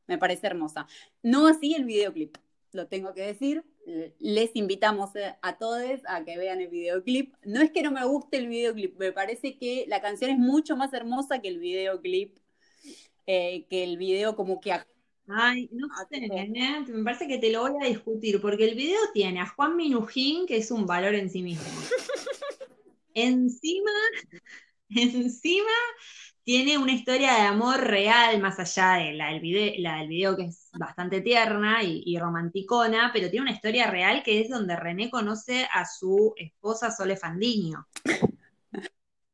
me 0.06 0.16
parece 0.16 0.46
hermosa. 0.46 0.86
No 1.22 1.46
así 1.46 1.74
el 1.74 1.84
videoclip, 1.84 2.38
lo 2.72 2.86
tengo 2.86 3.12
que 3.12 3.22
decir, 3.22 3.64
les 4.18 4.54
invitamos 4.54 5.10
a 5.40 5.58
todos 5.58 5.82
a 6.06 6.24
que 6.24 6.36
vean 6.36 6.60
el 6.60 6.68
videoclip. 6.68 7.34
No 7.44 7.60
es 7.60 7.70
que 7.70 7.82
no 7.82 7.90
me 7.90 8.04
guste 8.04 8.38
el 8.38 8.48
videoclip, 8.48 8.98
me 8.98 9.12
parece 9.12 9.58
que 9.58 9.84
la 9.88 10.00
canción 10.00 10.30
es 10.30 10.38
mucho 10.38 10.76
más 10.76 10.92
hermosa 10.92 11.40
que 11.40 11.48
el 11.48 11.58
videoclip 11.58 12.38
eh, 13.28 13.66
que 13.68 13.84
el 13.84 13.98
video 13.98 14.34
como 14.34 14.58
que... 14.58 14.72
Ay, 15.30 15.68
no 15.70 15.88
sé, 16.08 16.16
¿eh? 16.16 16.84
me 16.88 17.04
parece 17.04 17.28
que 17.28 17.36
te 17.36 17.52
lo 17.52 17.60
voy 17.60 17.72
a 17.82 17.86
discutir, 17.86 18.40
porque 18.40 18.64
el 18.64 18.74
video 18.74 18.98
tiene 19.12 19.40
a 19.40 19.46
Juan 19.46 19.76
Minujín, 19.76 20.46
que 20.46 20.56
es 20.56 20.70
un 20.70 20.86
valor 20.86 21.14
en 21.14 21.28
sí 21.28 21.42
mismo. 21.42 21.66
encima, 23.12 23.90
encima 24.88 25.68
tiene 26.42 26.78
una 26.78 26.92
historia 26.92 27.34
de 27.34 27.40
amor 27.42 27.78
real, 27.82 28.40
más 28.40 28.58
allá 28.58 29.04
de 29.04 29.12
la 29.12 29.28
del 29.28 29.40
video, 29.40 29.74
la 29.76 29.98
del 29.98 30.08
video 30.08 30.34
que 30.34 30.44
es 30.44 30.70
bastante 30.72 31.20
tierna 31.20 31.82
y, 31.82 32.02
y, 32.06 32.18
romanticona, 32.18 33.10
pero 33.12 33.28
tiene 33.28 33.42
una 33.42 33.54
historia 33.54 33.90
real 33.90 34.22
que 34.22 34.40
es 34.40 34.48
donde 34.48 34.74
René 34.74 35.10
conoce 35.10 35.68
a 35.70 35.84
su 35.84 36.32
esposa 36.38 36.90
Sole 36.90 37.18
Fandiño, 37.18 37.86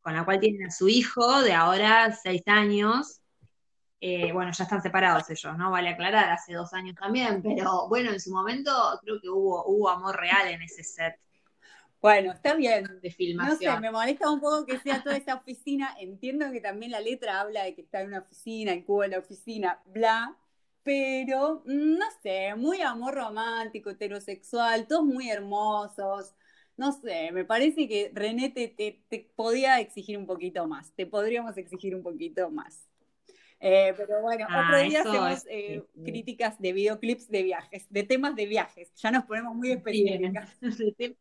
con 0.00 0.14
la 0.14 0.24
cual 0.24 0.40
tiene 0.40 0.66
a 0.66 0.72
su 0.72 0.88
hijo 0.88 1.42
de 1.42 1.52
ahora 1.52 2.12
seis 2.20 2.42
años, 2.46 3.20
eh, 4.06 4.32
bueno, 4.34 4.52
ya 4.52 4.64
están 4.64 4.82
separados 4.82 5.30
ellos, 5.30 5.56
¿no? 5.56 5.70
Vale 5.70 5.88
aclarar, 5.88 6.30
hace 6.30 6.52
dos 6.52 6.74
años 6.74 6.94
también, 6.94 7.42
pero 7.42 7.88
bueno, 7.88 8.12
en 8.12 8.20
su 8.20 8.30
momento 8.32 8.70
creo 9.02 9.18
que 9.18 9.30
hubo, 9.30 9.64
hubo 9.64 9.88
amor 9.88 10.20
real 10.20 10.46
en 10.48 10.60
ese 10.60 10.84
set. 10.84 11.18
Bueno, 12.02 12.32
está 12.32 12.54
bien. 12.54 13.00
De 13.00 13.10
filmación. 13.10 13.70
No 13.70 13.76
sé, 13.76 13.80
me 13.80 13.90
molesta 13.90 14.30
un 14.30 14.40
poco 14.40 14.66
que 14.66 14.78
sea 14.78 15.02
toda 15.02 15.16
esa 15.16 15.36
oficina. 15.36 15.96
Entiendo 15.98 16.52
que 16.52 16.60
también 16.60 16.92
la 16.92 17.00
letra 17.00 17.40
habla 17.40 17.64
de 17.64 17.74
que 17.74 17.80
está 17.80 18.02
en 18.02 18.08
una 18.08 18.18
oficina, 18.18 18.72
en 18.72 18.82
Cuba 18.82 19.06
en 19.06 19.12
la 19.12 19.20
oficina, 19.20 19.80
bla. 19.86 20.36
Pero, 20.82 21.62
mm, 21.64 21.96
no 21.96 22.06
sé, 22.22 22.54
muy 22.56 22.82
amor 22.82 23.14
romántico, 23.14 23.88
heterosexual, 23.88 24.86
todos 24.86 25.06
muy 25.06 25.30
hermosos. 25.30 26.34
No 26.76 26.92
sé, 26.92 27.32
me 27.32 27.46
parece 27.46 27.88
que 27.88 28.10
René 28.12 28.50
te, 28.50 28.68
te 28.68 29.30
podía 29.34 29.80
exigir 29.80 30.18
un 30.18 30.26
poquito 30.26 30.66
más. 30.66 30.92
Te 30.92 31.06
podríamos 31.06 31.56
exigir 31.56 31.94
un 31.96 32.02
poquito 32.02 32.50
más. 32.50 32.86
Eh, 33.66 33.94
pero 33.96 34.20
bueno, 34.20 34.44
otro 34.44 34.76
ah, 34.76 34.80
día 34.80 35.00
hacemos 35.00 35.46
eh, 35.48 35.82
críticas 36.04 36.60
de 36.60 36.74
videoclips 36.74 37.30
de 37.30 37.44
viajes, 37.44 37.86
de 37.88 38.02
temas 38.02 38.36
de 38.36 38.44
viajes. 38.44 38.92
Ya 38.96 39.10
nos 39.10 39.24
ponemos 39.24 39.54
muy 39.56 39.72
específicas. 39.72 40.50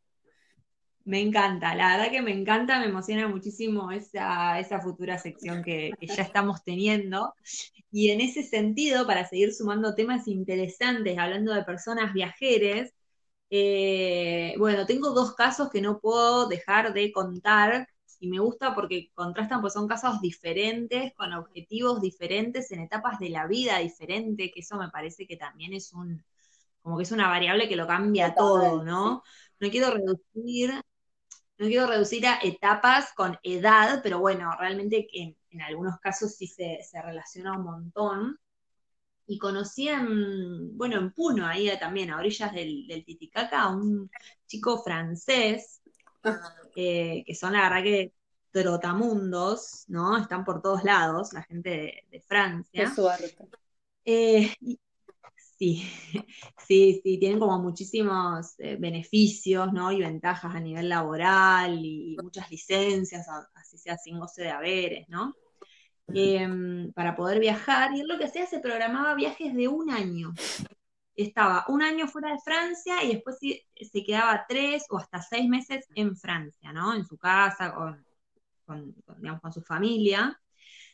Me 1.06 1.22
encanta, 1.22 1.74
la 1.74 1.98
verdad 1.98 2.12
que 2.12 2.22
me 2.22 2.32
encanta, 2.32 2.80
me 2.80 2.86
emociona 2.86 3.28
muchísimo 3.28 3.92
esa, 3.92 4.58
esa 4.58 4.80
futura 4.80 5.18
sección 5.18 5.62
que, 5.62 5.92
ya 6.00 6.24
estamos 6.24 6.64
teniendo. 6.64 7.34
Y 7.92 8.12
en 8.12 8.22
ese 8.22 8.42
sentido, 8.42 9.06
para 9.06 9.28
seguir 9.28 9.54
sumando 9.54 9.96
temas 9.96 10.30
interesantes, 10.30 11.18
hablando 11.18 11.54
de 11.54 11.64
personas 11.64 12.14
viajeras, 12.14 12.94
eh, 13.50 14.56
bueno, 14.58 14.86
tengo 14.86 15.10
dos 15.10 15.36
casos 15.36 15.70
que 15.70 15.82
no 15.82 16.00
puedo 16.00 16.48
dejar 16.48 16.94
de 16.94 17.12
contar 17.12 17.90
y 18.24 18.30
me 18.30 18.40
gusta 18.40 18.74
porque 18.74 19.12
contrastan, 19.14 19.60
pues 19.60 19.74
son 19.74 19.86
casos 19.86 20.22
diferentes, 20.22 21.14
con 21.14 21.34
objetivos 21.34 22.00
diferentes, 22.00 22.72
en 22.72 22.80
etapas 22.80 23.20
de 23.20 23.28
la 23.28 23.48
vida 23.48 23.80
diferentes, 23.80 24.50
que 24.54 24.62
eso 24.62 24.78
me 24.78 24.90
parece 24.90 25.28
que 25.28 25.36
también 25.36 25.74
es 25.74 25.92
un, 25.92 26.24
como 26.82 26.96
que 26.96 27.04
es 27.04 27.12
una 27.12 27.28
variable 27.28 27.68
que 27.68 27.76
lo 27.76 27.86
cambia 27.86 28.34
todo, 28.34 28.82
¿no? 28.82 29.24
No 29.60 29.70
quiero 29.70 29.92
reducir, 29.92 30.72
no 31.58 31.68
quiero 31.68 31.86
reducir 31.86 32.26
a 32.26 32.40
etapas 32.42 33.12
con 33.14 33.38
edad, 33.44 34.00
pero 34.02 34.20
bueno, 34.20 34.56
realmente 34.58 35.06
en, 35.12 35.36
en 35.50 35.62
algunos 35.62 36.00
casos 36.00 36.34
sí 36.34 36.48
se, 36.48 36.80
relaciona 37.04 37.58
un 37.58 37.66
montón. 37.66 38.40
Y 39.28 39.38
conocí 39.38 39.90
en, 39.90 40.78
bueno, 40.78 40.98
en 40.98 41.12
Puno, 41.12 41.46
ahí 41.46 41.70
también, 41.78 42.10
a 42.10 42.18
orillas 42.20 42.54
del, 42.54 42.88
del 42.88 43.04
Titicaca, 43.04 43.64
a 43.64 43.76
un 43.76 44.10
chico 44.48 44.82
francés 44.82 45.83
eh, 46.76 47.24
que 47.26 47.36
son 47.36 47.54
la 47.54 47.70
verdad 47.70 47.84
que 47.84 48.14
trotamundos, 48.52 49.86
¿no? 49.88 50.18
Están 50.18 50.46
por 50.46 50.62
todos 50.62 50.84
lados, 50.84 51.34
la 51.34 51.42
gente 51.42 52.04
de, 52.10 52.22
Francia. 52.22 52.94
Eh, 54.06 54.54
sí, 55.58 55.84
sí, 56.68 57.02
sí, 57.04 57.18
tienen 57.18 57.40
como 57.40 57.60
muchísimos 57.60 58.54
eh, 58.60 58.78
beneficios, 58.80 59.74
¿no? 59.74 59.92
Y 59.92 60.00
ventajas 60.00 60.54
a 60.56 60.60
nivel 60.60 60.88
laboral 60.88 61.80
y 61.84 62.16
muchas 62.22 62.50
licencias, 62.52 63.28
así 63.56 63.78
sea 63.78 63.98
sin 63.98 64.20
goce 64.20 64.44
de 64.44 64.52
haberes, 64.52 65.10
¿no? 65.10 65.34
Em, 66.08 66.92
para 66.94 67.16
poder 67.16 67.40
viajar. 67.40 67.96
Y 67.96 68.02
él 68.02 68.08
lo 68.08 68.20
que 68.20 68.26
hacía, 68.26 68.46
se 68.46 68.60
programaba 68.60 69.16
viajes 69.16 69.54
de 69.56 69.68
un 69.68 69.90
año 69.90 70.34
estaba 71.16 71.66
un 71.68 71.82
año 71.82 72.08
fuera 72.08 72.32
de 72.32 72.40
Francia 72.40 73.04
y 73.04 73.14
después 73.14 73.38
se 73.40 74.04
quedaba 74.04 74.46
tres 74.48 74.86
o 74.90 74.98
hasta 74.98 75.22
seis 75.22 75.48
meses 75.48 75.88
en 75.96 76.16
Francia, 76.16 76.72
¿no? 76.72 76.94
En 76.96 77.06
su 77.06 77.18
casa, 77.18 77.74
con, 77.74 78.06
digamos, 79.18 79.42
con 79.42 79.54
su 79.54 79.62
familia. 79.62 80.40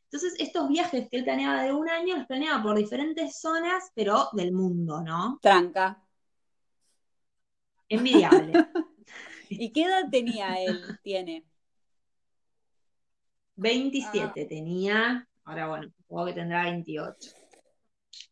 Entonces, 0.03 0.35
estos 0.39 0.67
viajes 0.67 1.07
que 1.09 1.17
él 1.17 1.23
planeaba 1.23 1.61
de 1.63 1.71
un 1.71 1.87
año, 1.87 2.17
los 2.17 2.25
planeaba 2.25 2.63
por 2.63 2.75
diferentes 2.75 3.39
zonas, 3.39 3.91
pero 3.93 4.29
del 4.33 4.51
mundo, 4.51 5.01
¿no? 5.01 5.37
Tranca. 5.41 6.03
Envidiable. 7.87 8.53
¿Y 9.49 9.71
qué 9.71 9.83
edad 9.83 10.09
tenía 10.09 10.59
él? 10.61 10.99
Tiene. 11.03 11.45
27 13.55 14.45
tenía, 14.45 15.27
ahora 15.43 15.67
bueno, 15.67 15.91
supongo 15.97 16.27
que 16.27 16.33
tendrá 16.33 16.63
28. 16.63 17.31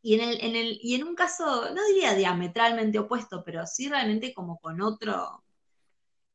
Y 0.02 0.16
en, 0.16 0.22
el, 0.22 0.42
en 0.42 0.56
el, 0.56 0.80
y 0.82 0.96
en 0.96 1.04
un 1.04 1.16
caso, 1.16 1.74
no 1.74 1.86
diría 1.88 2.14
diametralmente 2.14 3.00
opuesto, 3.00 3.44
pero 3.44 3.66
sí 3.66 3.90
realmente 3.90 4.34
como 4.34 4.58
con 4.60 4.82
otro, 4.82 5.44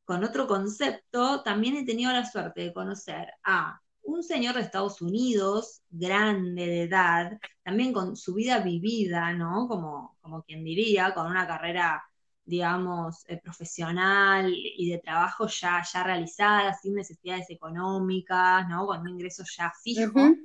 con 0.05 0.23
otro 0.23 0.47
concepto, 0.47 1.41
también 1.43 1.75
he 1.77 1.85
tenido 1.85 2.11
la 2.11 2.29
suerte 2.29 2.61
de 2.61 2.73
conocer 2.73 3.31
a 3.43 3.79
un 4.03 4.21
señor 4.21 4.55
de 4.55 4.61
Estados 4.61 5.01
Unidos, 5.01 5.81
grande 5.89 6.67
de 6.67 6.83
edad, 6.83 7.39
también 7.63 7.93
con 7.93 8.15
su 8.17 8.33
vida 8.33 8.59
vivida, 8.59 9.33
¿no? 9.33 9.67
Como, 9.67 10.17
como 10.21 10.43
quien 10.43 10.63
diría, 10.63 11.13
con 11.13 11.27
una 11.27 11.47
carrera, 11.47 12.03
digamos, 12.43 13.23
eh, 13.29 13.39
profesional 13.41 14.53
y 14.53 14.89
de 14.89 14.99
trabajo 14.99 15.47
ya, 15.47 15.81
ya 15.91 16.03
realizada, 16.03 16.73
sin 16.73 16.95
necesidades 16.95 17.49
económicas, 17.49 18.67
¿no? 18.67 18.85
Con 18.85 18.99
un 18.99 19.09
ingreso 19.09 19.43
ya 19.57 19.71
fijo. 19.81 20.35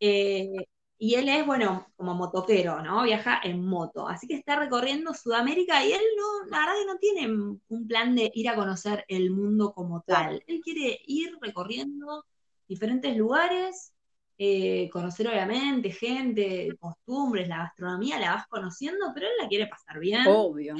Eh, 0.00 0.66
y 1.04 1.16
él 1.16 1.28
es, 1.28 1.44
bueno, 1.44 1.92
como 1.96 2.14
motoquero, 2.14 2.80
¿no? 2.80 3.02
Viaja 3.02 3.38
en 3.44 3.62
moto. 3.62 4.08
Así 4.08 4.26
que 4.26 4.36
está 4.36 4.58
recorriendo 4.58 5.12
Sudamérica 5.12 5.84
y 5.84 5.92
él 5.92 6.00
no, 6.16 6.48
la 6.50 6.60
verdad 6.60 6.74
que 6.80 6.86
no 6.86 6.96
tiene 6.96 7.60
un 7.68 7.86
plan 7.86 8.16
de 8.16 8.32
ir 8.34 8.48
a 8.48 8.54
conocer 8.54 9.04
el 9.08 9.30
mundo 9.30 9.74
como 9.74 10.00
tal. 10.00 10.42
Él 10.46 10.62
quiere 10.64 10.98
ir 11.06 11.36
recorriendo 11.42 12.24
diferentes 12.66 13.14
lugares, 13.18 13.92
eh, 14.38 14.88
conocer 14.90 15.28
obviamente 15.28 15.90
gente, 15.90 16.74
costumbres, 16.80 17.48
la 17.48 17.58
gastronomía, 17.58 18.18
la 18.18 18.36
vas 18.36 18.46
conociendo, 18.46 19.12
pero 19.12 19.26
él 19.26 19.34
la 19.42 19.48
quiere 19.48 19.66
pasar 19.66 19.98
bien. 19.98 20.24
Obvio. 20.26 20.74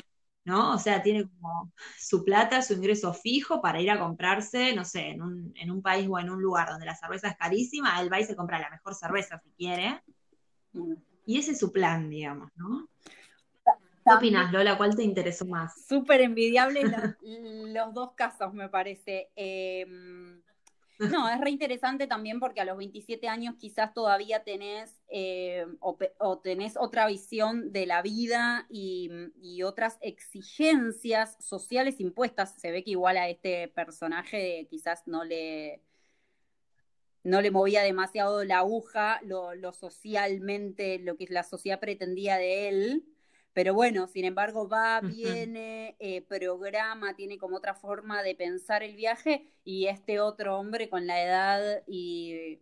¿No? 0.46 0.74
O 0.74 0.78
sea, 0.78 1.02
tiene 1.02 1.28
como 1.28 1.70
su 1.98 2.24
plata, 2.24 2.62
su 2.62 2.72
ingreso 2.72 3.12
fijo 3.12 3.60
para 3.60 3.80
ir 3.80 3.90
a 3.90 3.98
comprarse, 3.98 4.74
no 4.74 4.86
sé, 4.86 5.08
en 5.08 5.22
un, 5.22 5.52
en 5.54 5.70
un 5.70 5.82
país 5.82 6.08
o 6.10 6.18
en 6.18 6.30
un 6.30 6.40
lugar 6.40 6.70
donde 6.70 6.86
la 6.86 6.96
cerveza 6.96 7.28
es 7.28 7.36
carísima, 7.36 8.00
él 8.00 8.10
va 8.10 8.20
y 8.20 8.24
se 8.24 8.36
compra 8.36 8.58
la 8.58 8.70
mejor 8.70 8.94
cerveza 8.94 9.38
si 9.38 9.50
quiere. 9.52 10.02
Y 11.26 11.38
ese 11.38 11.52
es 11.52 11.58
su 11.58 11.72
plan, 11.72 12.10
digamos, 12.10 12.50
¿no? 12.56 12.88
¿Qué 14.04 14.12
opinas, 14.12 14.52
Lola? 14.52 14.76
¿Cuál 14.76 14.94
te 14.94 15.02
interesó 15.02 15.46
más? 15.46 15.86
Súper 15.86 16.20
envidiable 16.20 16.82
los, 17.22 17.94
dos 17.94 18.12
casos, 18.12 18.52
me 18.52 18.68
parece. 18.68 19.30
Em, 19.34 20.42
no, 20.98 21.28
es 21.28 21.40
re 21.40 21.50
interesante 21.50 22.06
también 22.06 22.38
porque 22.38 22.60
a 22.60 22.66
los 22.66 22.76
27 22.76 23.28
años 23.28 23.54
quizás 23.58 23.94
todavía 23.94 24.44
tenés 24.44 25.00
eh, 25.08 25.66
o, 25.80 26.38
tenés 26.38 26.76
otra 26.76 27.06
visión 27.06 27.72
de 27.72 27.86
la 27.86 28.02
vida 28.02 28.66
y, 28.68 29.62
otras 29.62 29.96
exigencias 30.02 31.36
sociales 31.40 31.98
impuestas. 31.98 32.54
Se 32.60 32.70
ve 32.70 32.84
que 32.84 32.90
igual 32.90 33.16
a 33.16 33.30
este 33.30 33.68
personaje 33.68 34.66
quizás 34.68 35.06
no 35.06 35.24
le, 35.24 35.80
no 37.24 37.40
le 37.40 37.50
movía 37.50 37.82
demasiado 37.82 38.44
la 38.44 38.58
aguja 38.58 39.20
lo, 39.24 39.54
lo 39.54 39.72
socialmente, 39.72 40.98
lo 40.98 41.16
que 41.16 41.26
la 41.30 41.42
sociedad 41.42 41.80
pretendía 41.80 42.36
de 42.36 42.68
él. 42.68 43.04
Pero 43.54 43.72
bueno, 43.72 44.08
sin 44.08 44.24
embargo, 44.24 44.68
va, 44.68 45.00
viene, 45.00 45.96
eh, 46.00 46.22
programa, 46.22 47.14
tiene 47.14 47.38
como 47.38 47.56
otra 47.56 47.74
forma 47.74 48.22
de 48.22 48.34
pensar 48.34 48.82
el 48.82 48.96
viaje 48.96 49.48
y 49.62 49.86
este 49.86 50.18
otro 50.20 50.58
hombre 50.58 50.88
con 50.90 51.06
la 51.06 51.22
edad 51.22 51.82
y, 51.86 52.58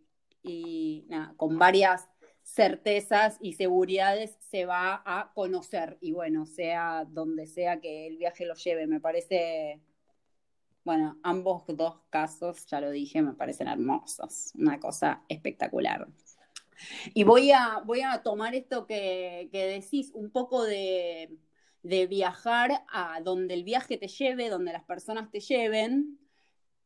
nada, 1.09 1.35
con 1.39 1.59
varias 1.59 2.09
certezas 2.43 3.39
y 3.41 3.55
seguridades 3.55 4.37
se 4.41 4.67
va 4.67 5.03
a 5.07 5.33
conocer 5.35 5.97
y 6.01 6.13
bueno, 6.13 6.45
sea 6.45 7.07
donde 7.09 7.47
sea 7.47 7.81
que 7.81 8.07
el 8.07 8.19
viaje 8.19 8.45
lo 8.45 8.55
lleve, 8.55 8.87
me 8.87 9.01
parece, 9.01 9.81
bueno, 10.85 11.19
ambos 11.23 11.65
dos 11.69 12.01
casos, 12.11 12.67
ya 12.67 12.81
lo 12.81 12.91
dije, 12.91 13.23
me 13.23 13.35
parecen 13.35 13.69
hermosos, 13.69 14.53
una 14.55 14.81
cosa 14.81 15.23
espectacular. 15.29 16.09
Y 17.15 17.25
voy 17.25 17.53
a, 17.53 17.83
voy 17.85 18.01
a 18.01 18.23
tomar 18.23 18.55
esto 18.55 18.87
que, 18.87 19.49
decís, 19.53 20.11
un 20.15 20.31
poco 20.31 20.65
de, 20.65 21.39
viajar 21.83 22.85
a 22.89 23.21
donde 23.23 23.55
el 23.55 23.65
viaje 23.65 23.97
te 23.97 24.09
lleve, 24.09 24.49
donde 24.49 24.73
las 24.73 24.85
personas 24.85 25.31
te 25.31 25.41
lleven, 25.41 26.19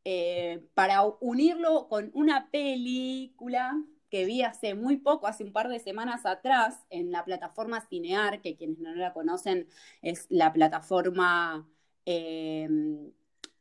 eh, 0.05 0.65
para 0.75 1.03
unirlo 1.21 1.89
con 1.89 2.11
una 2.15 2.51
película 2.51 3.83
que 4.11 4.25
vi 4.25 4.43
hace 4.43 4.75
muy 4.75 4.99
poco, 4.99 5.27
hace 5.27 5.43
un 5.43 5.53
par 5.53 5.69
de 5.69 5.81
semanas 5.81 6.27
atrás, 6.27 6.85
en 6.91 7.11
la 7.11 7.25
plataforma 7.25 7.81
Cinear, 7.89 8.41
que 8.41 8.57
quienes 8.57 8.79
no 8.79 8.95
la 8.95 9.13
conocen 9.13 9.69
es 10.03 10.27
la 10.29 10.53
plataforma 10.53 11.69
eh, 12.05 12.69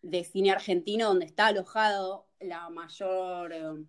de 0.06 0.24
cine 0.24 0.52
argentino 0.52 1.08
donde 1.08 1.26
está 1.26 1.48
alojado 1.48 2.28
la 2.39 2.70
mayor... 2.70 3.54
Eh, 3.54 3.86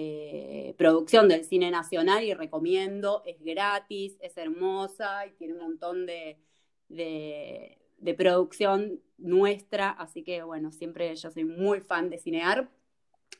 eh, 0.00 0.76
producción 0.78 1.28
del 1.28 1.44
cine 1.44 1.72
nacional 1.72 2.22
y 2.22 2.32
recomiendo, 2.32 3.24
es 3.26 3.42
gratis, 3.42 4.16
es 4.20 4.36
hermosa 4.36 5.26
y 5.26 5.32
tiene 5.32 5.54
un 5.54 5.60
montón 5.60 6.06
de, 6.06 6.38
de, 6.88 8.14
producción 8.16 9.00
nuestra, 9.16 9.90
así 9.90 10.22
que 10.22 10.44
bueno, 10.44 10.70
siempre 10.70 11.16
yo 11.16 11.32
soy 11.32 11.44
muy 11.44 11.80
fan 11.80 12.10
de 12.10 12.18
Cinear. 12.18 12.70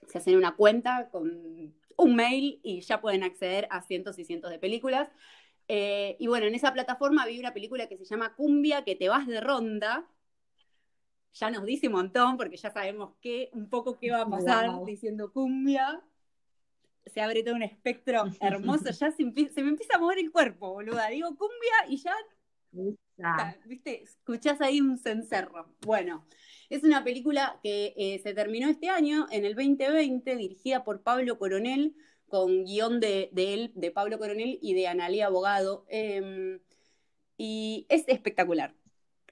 Se 0.09 0.19
hacen 0.19 0.37
una 0.37 0.57
cuenta 0.57 1.11
con 1.11 1.75
un 1.97 2.17
mail 2.17 2.59
y 2.65 2.81
ya 2.81 3.01
pueden 3.01 3.23
acceder 3.23 3.69
a 3.71 3.83
cientos 3.83 4.19
y 4.19 4.25
cientos 4.25 4.51
de 4.51 4.59
películas. 4.59 5.09
Eh, 5.69 6.17
y 6.19 6.27
bueno, 6.27 6.47
en 6.47 6.57
esa 6.57 6.73
plataforma 6.73 7.25
vi 7.25 7.39
una 7.39 7.55
película 7.55 7.87
que 7.89 7.99
se 7.99 8.05
llama 8.05 8.35
Cumbia, 8.35 8.83
que 8.83 8.97
te 8.97 9.09
vas 9.09 9.29
de 9.29 9.41
ronda. 9.41 10.09
Ya 11.39 11.51
nos 11.51 11.65
dice 11.65 11.87
un 11.87 11.95
montón, 11.95 12.37
porque 12.37 12.57
ya 12.57 12.71
sabemos 12.71 13.15
qué, 13.21 13.51
un 13.53 13.69
poco 13.69 13.99
qué 13.99 14.11
va 14.11 14.23
a 14.23 14.29
pasar 14.29 14.71
diciendo 14.85 15.33
cumbia 15.33 16.03
se 17.09 17.21
abre 17.21 17.43
todo 17.43 17.55
un 17.55 17.63
espectro 17.63 18.25
hermoso, 18.41 18.91
ya 18.91 19.11
se, 19.11 19.25
me 19.25 19.31
empieza 19.71 19.97
a 19.97 19.99
mover 19.99 20.19
el 20.19 20.31
cuerpo, 20.31 20.73
boluda. 20.73 21.09
Digo 21.09 21.29
cumbia 21.37 21.73
y 21.89 21.97
ya, 21.97 22.15
viste, 23.65 24.03
escuchás 24.03 24.61
ahí 24.61 24.81
un 24.81 24.99
cencerro. 24.99 25.75
Bueno, 25.87 26.25
es 26.69 26.85
una 26.85 27.03
película 27.05 27.59
que 27.63 27.95
eh, 27.97 28.21
se 28.23 28.35
terminó 28.35 28.69
este 28.69 28.89
año, 28.89 29.27
en 29.31 29.45
el 29.45 29.55
2020, 29.55 30.37
dirigida 30.37 30.85
por 30.85 31.03
Pablo 31.03 31.39
Coronel, 31.39 31.95
con 32.29 32.65
guion 32.65 33.01
de, 33.01 33.31
él, 33.35 33.73
de 33.75 33.91
Pablo 33.91 34.19
Coronel 34.19 34.59
y 34.61 34.75
de 34.75 34.87
Analia 34.87 35.27
Abogado. 35.27 35.87
Em, 35.89 36.61
y 37.37 37.87
es 37.89 38.05
espectacular. 38.09 38.75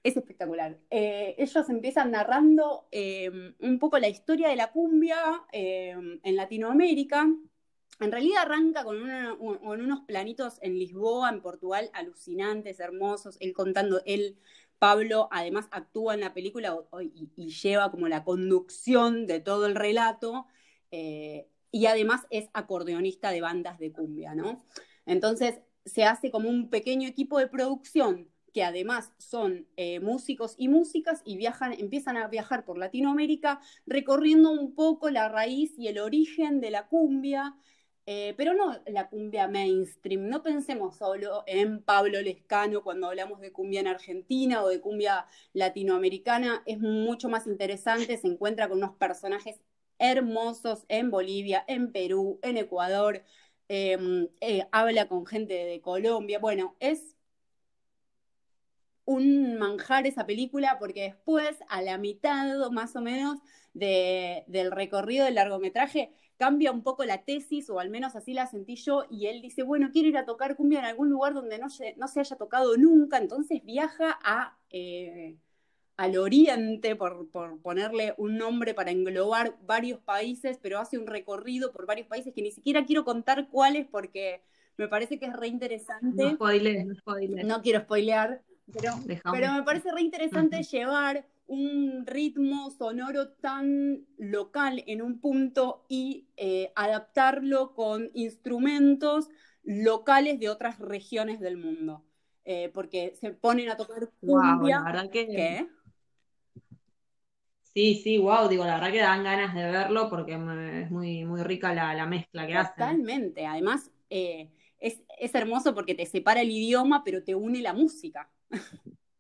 Es 0.07 0.16
espectacular. 0.16 0.79
Eh, 0.88 1.35
ellos 1.37 1.69
empiezan 1.69 2.12
narrando 2.12 2.87
em, 2.92 3.57
un 3.59 3.81
poco 3.81 3.99
la 3.99 4.09
historia 4.09 4.49
de 4.49 4.55
la 4.55 4.71
cumbia 4.71 5.19
em, 5.51 6.21
en 6.23 6.37
Latinoamérica, 6.37 7.27
en 7.99 8.12
realidad 8.12 8.42
arranca 8.42 8.85
con, 8.85 8.99
unos 9.01 10.01
planitos 10.03 10.61
en 10.62 10.79
Lisboa, 10.79 11.31
en 11.31 11.42
Portugal, 11.42 11.90
alucinantes, 11.92 12.79
hermosos. 12.79 13.37
Él 13.40 13.53
contando, 13.53 14.01
él, 14.07 14.38
Pablo, 14.79 15.29
además 15.33 15.66
actúa 15.73 16.14
en 16.14 16.21
la 16.21 16.33
película 16.33 16.79
y, 17.01 17.49
lleva 17.49 17.90
como 17.90 18.07
la 18.07 18.23
conducción 18.23 19.27
de 19.27 19.40
todo 19.40 19.66
el 19.66 19.75
relato. 19.75 20.47
Eh, 20.92 21.49
y 21.73 21.87
además 21.87 22.29
es 22.31 22.49
acordeonista 22.53 23.33
de 23.33 23.40
bandas 23.40 23.81
de 23.81 23.90
cumbia, 23.90 24.37
¿no? 24.37 24.64
Entonces 25.05 25.59
se 25.85 26.05
hace 26.05 26.31
como 26.31 26.49
un 26.49 26.71
pequeño 26.71 27.09
equipo 27.09 27.40
de 27.40 27.49
producción 27.49 28.31
que 28.57 28.64
además 28.64 29.12
son 29.19 29.69
eh, 29.77 30.01
músicos 30.01 30.55
y 30.57 30.69
músicas 30.69 31.21
y 31.27 31.37
viajan, 31.37 31.75
empiezan 31.75 32.16
a 32.16 32.27
viajar 32.29 32.64
por 32.64 32.79
Latinoamérica 32.79 33.61
recorriendo 33.85 34.51
un 34.51 34.75
poco 34.75 35.11
la 35.11 35.29
raíz 35.29 35.75
y 35.79 35.88
el 35.88 35.99
origen 35.99 36.62
de 36.62 36.71
la 36.71 36.87
cumbia, 36.88 37.55
eh, 38.07 38.33
pero 38.38 38.55
no 38.55 38.81
la 38.87 39.11
cumbia 39.11 39.47
mainstream. 39.47 40.31
No 40.31 40.42
pensemos 40.42 40.97
solo 40.97 41.45
en 41.47 41.83
Pablo 41.83 42.23
Lescano 42.23 42.83
cuando 42.83 43.09
hablamos 43.09 43.40
de 43.42 43.53
cumbia 43.53 43.81
en 43.81 43.88
Argentina 43.88 44.62
o 44.62 44.69
de 44.69 44.81
cumbia 44.81 45.27
latinoamericana. 45.53 46.62
Es 46.64 46.79
mucho 46.79 47.29
más 47.29 47.47
interesante. 47.47 48.16
Se 48.16 48.27
encuentra 48.27 48.71
con 48.71 48.79
unos 48.79 48.97
personajes 48.97 49.61
hermosos 49.99 50.87
en 50.88 51.11
Bolivia, 51.11 51.62
en 51.69 51.92
Perú, 51.92 52.38
en 52.42 52.57
Ecuador. 52.57 53.23
Em, 53.69 54.29
eh, 54.40 54.66
habla 54.73 55.09
con 55.09 55.27
gente 55.27 55.53
de 55.53 55.81
Colombia. 55.83 56.38
Bueno, 56.38 56.75
es 56.81 57.16
un 59.07 59.57
manjar 59.57 60.07
esa 60.07 60.27
película 60.27 60.77
porque 60.79 61.03
después, 61.03 61.57
a 61.69 61.81
la 61.81 61.97
mitad 61.97 62.71
más 62.71 62.95
o 62.97 63.01
menos 63.01 63.38
del 63.73 64.71
recorrido 64.71 65.25
del 65.25 65.37
largometraje, 65.37 66.11
cambia 66.37 66.73
un 66.73 66.83
poco 66.83 67.05
la 67.05 67.25
tesis, 67.25 67.71
o 67.71 67.81
al 67.81 67.88
menos 67.88 68.14
así 68.16 68.35
la 68.35 68.47
sentí 68.47 68.77
yo, 68.77 69.05
y 69.11 69.27
él 69.27 69.40
dice, 69.40 69.62
bueno, 69.62 69.90
quiero 69.92 70.09
ir 70.09 70.19
a 70.19 70.27
tocar 70.27 70.57
cumbia 70.57 70.81
en 70.81 70.85
algún 70.87 71.09
lugar 71.09 71.35
donde 71.35 71.59
no 71.59 71.71
se, 71.71 71.95
no 71.97 72.09
se 72.09 72.21
haya 72.21 72.37
tocado 72.37 72.77
nunca, 72.77 73.19
entonces 73.19 73.64
viaja 73.64 74.19
a, 74.23 74.59
eh, 74.71 75.37
al 75.97 76.19
oriente, 76.19 76.95
por, 76.97 77.31
ponerle 77.62 78.14
un 78.19 78.37
nombre 78.37 78.75
para 78.75 78.90
englobar 78.90 79.57
varios 79.62 80.01
países, 80.01 80.59
pero 80.61 80.79
hace 80.79 80.99
un 80.99 81.07
recorrido 81.07 81.73
por 81.73 81.87
varios 81.87 82.07
países 82.07 82.35
que 82.35 82.42
ni 82.42 82.51
siquiera 82.51 82.85
quiero 82.85 83.05
contar 83.05 83.49
cuáles 83.49 83.87
porque 83.87 84.42
me 84.77 84.88
parece 84.88 85.19
que 85.19 85.27
es 85.27 85.33
re 85.33 85.49
interesante. 85.49 86.23
No 86.23 86.31
spoiler, 86.33 86.87
no 86.87 86.95
No 87.45 87.62
quiero 87.62 87.81
spoilear, 87.81 88.42
pero, 88.73 88.93
pero 89.33 89.53
me 89.53 89.63
parece 89.63 89.93
re 89.93 90.01
interesante 90.01 90.63
llevar 90.63 91.27
un 91.47 92.05
ritmo 92.07 92.71
sonoro 92.71 93.29
tan 93.29 94.05
local 94.19 94.83
en 94.87 95.03
un 95.03 95.21
punto 95.21 95.85
y 95.89 96.27
eh, 96.37 96.73
adaptarlo 96.75 97.75
con 97.75 98.11
instrumentos 98.15 99.29
locales 99.63 100.41
de 100.41 100.49
otras 100.49 100.79
regiones 100.79 101.41
del 101.41 101.57
mundo. 101.57 102.05
Eh, 102.45 102.71
porque 102.73 103.15
se 103.21 103.33
ponen 103.33 103.71
a 103.71 103.77
tocar 103.77 104.11
cumbia. 104.21 104.79
la 104.79 104.85
verdad 104.85 105.11
que... 105.11 105.27
¿Qué? 105.27 105.67
Sí, 107.63 108.01
sí, 108.03 108.17
wow, 108.17 108.49
digo, 108.49 108.65
la 108.65 108.77
verdad 108.77 108.91
que 108.91 109.01
dan 109.01 109.23
ganas 109.23 109.55
de 109.55 109.71
verlo 109.71 110.09
porque 110.09 110.33
es 110.33 110.91
muy, 110.91 111.27
muy 111.27 111.43
rica 111.43 111.75
la, 111.75 112.07
mezcla 112.07 112.47
que 112.47 112.55
hacen. 112.55 112.75
Totalmente, 112.75 113.45
además 113.45 113.91
eh, 114.09 114.49
es, 114.79 115.03
es 115.19 115.35
hermoso 115.35 115.75
porque 115.75 115.95
te 115.95 116.07
separa 116.07 116.41
el 116.41 116.51
idioma, 116.51 117.05
pero 117.05 117.23
te 117.23 117.35
une 117.35 117.61
la 117.61 117.75
música. 117.75 118.31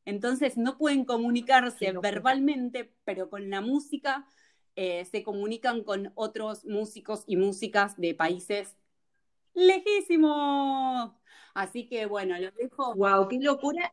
Entonces 0.04 0.56
no 0.56 0.78
pueden 0.78 1.04
comunicarse 1.04 1.92
verbalmente, 1.92 2.94
pero 3.04 3.28
con 3.28 3.50
la 3.50 3.60
música 3.60 4.26
eh, 4.76 5.04
se 5.04 5.22
comunican 5.22 5.82
con 5.82 6.12
otros 6.14 6.64
músicos 6.64 7.24
y 7.26 7.36
músicas 7.36 7.96
de 7.96 8.14
países 8.14 8.76
lejísimos. 9.54 11.12
Así 11.54 11.88
que 11.88 12.06
bueno, 12.06 12.38
lo 12.38 12.50
dejo. 12.52 12.94
¡Wow! 12.94 13.28
¡Qué 13.28 13.38
locura! 13.40 13.92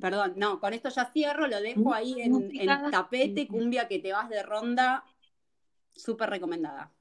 Perdón, 0.00 0.34
no, 0.36 0.60
con 0.60 0.74
esto 0.74 0.90
ya 0.90 1.10
cierro, 1.10 1.46
lo 1.46 1.60
dejo 1.60 1.94
ahí 1.94 2.14
en, 2.20 2.50
en 2.54 2.90
tapete, 2.90 3.48
cumbia 3.48 3.88
que 3.88 3.98
te 3.98 4.12
vas 4.12 4.28
de 4.28 4.42
ronda, 4.42 5.04
súper 5.94 6.28
recomendada. 6.28 6.92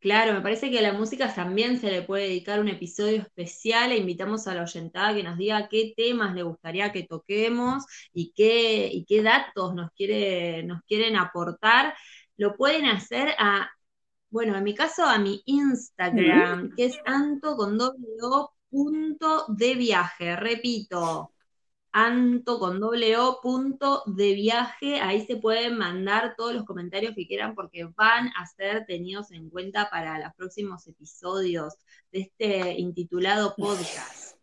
Claro, 0.00 0.32
me 0.32 0.40
parece 0.40 0.70
que 0.70 0.78
a 0.78 0.82
la 0.82 0.94
música 0.94 1.32
también 1.34 1.78
se 1.78 1.90
le 1.90 2.00
puede 2.00 2.24
dedicar 2.24 2.58
un 2.58 2.68
episodio 2.68 3.20
especial 3.20 3.92
e 3.92 3.98
invitamos 3.98 4.46
a 4.46 4.54
la 4.54 4.62
oyentada 4.62 5.14
que 5.14 5.22
nos 5.22 5.36
diga 5.36 5.68
qué 5.68 5.92
temas 5.94 6.34
le 6.34 6.42
gustaría 6.42 6.90
que 6.90 7.02
toquemos 7.02 7.84
y 8.14 8.32
qué, 8.32 8.88
y 8.90 9.04
qué 9.04 9.22
datos 9.22 9.74
nos, 9.74 9.90
quiere, 9.92 10.62
nos 10.62 10.80
quieren 10.84 11.16
aportar. 11.16 11.94
Lo 12.38 12.56
pueden 12.56 12.86
hacer 12.86 13.34
a, 13.38 13.70
bueno, 14.30 14.56
en 14.56 14.64
mi 14.64 14.74
caso 14.74 15.04
a 15.04 15.18
mi 15.18 15.42
Instagram, 15.44 16.74
que 16.74 16.86
es 16.86 16.98
anto 17.04 17.56
con 17.56 17.76
doble 17.76 18.06
punto 18.70 19.44
de 19.48 19.74
viaje, 19.74 20.34
repito, 20.36 21.32
anto 21.92 22.58
con 22.58 22.80
doble 22.80 23.16
o 23.16 23.40
punto 23.40 24.02
de 24.06 24.34
viaje. 24.34 25.00
Ahí 25.00 25.26
se 25.26 25.36
pueden 25.36 25.76
mandar 25.76 26.34
todos 26.36 26.54
los 26.54 26.64
comentarios 26.64 27.14
que 27.14 27.26
quieran 27.26 27.54
porque 27.54 27.84
van 27.96 28.30
a 28.36 28.46
ser 28.46 28.86
tenidos 28.86 29.30
en 29.32 29.50
cuenta 29.50 29.88
para 29.90 30.18
los 30.18 30.34
próximos 30.34 30.86
episodios 30.86 31.74
de 32.12 32.20
este 32.20 32.78
intitulado 32.78 33.54
podcast. 33.56 34.36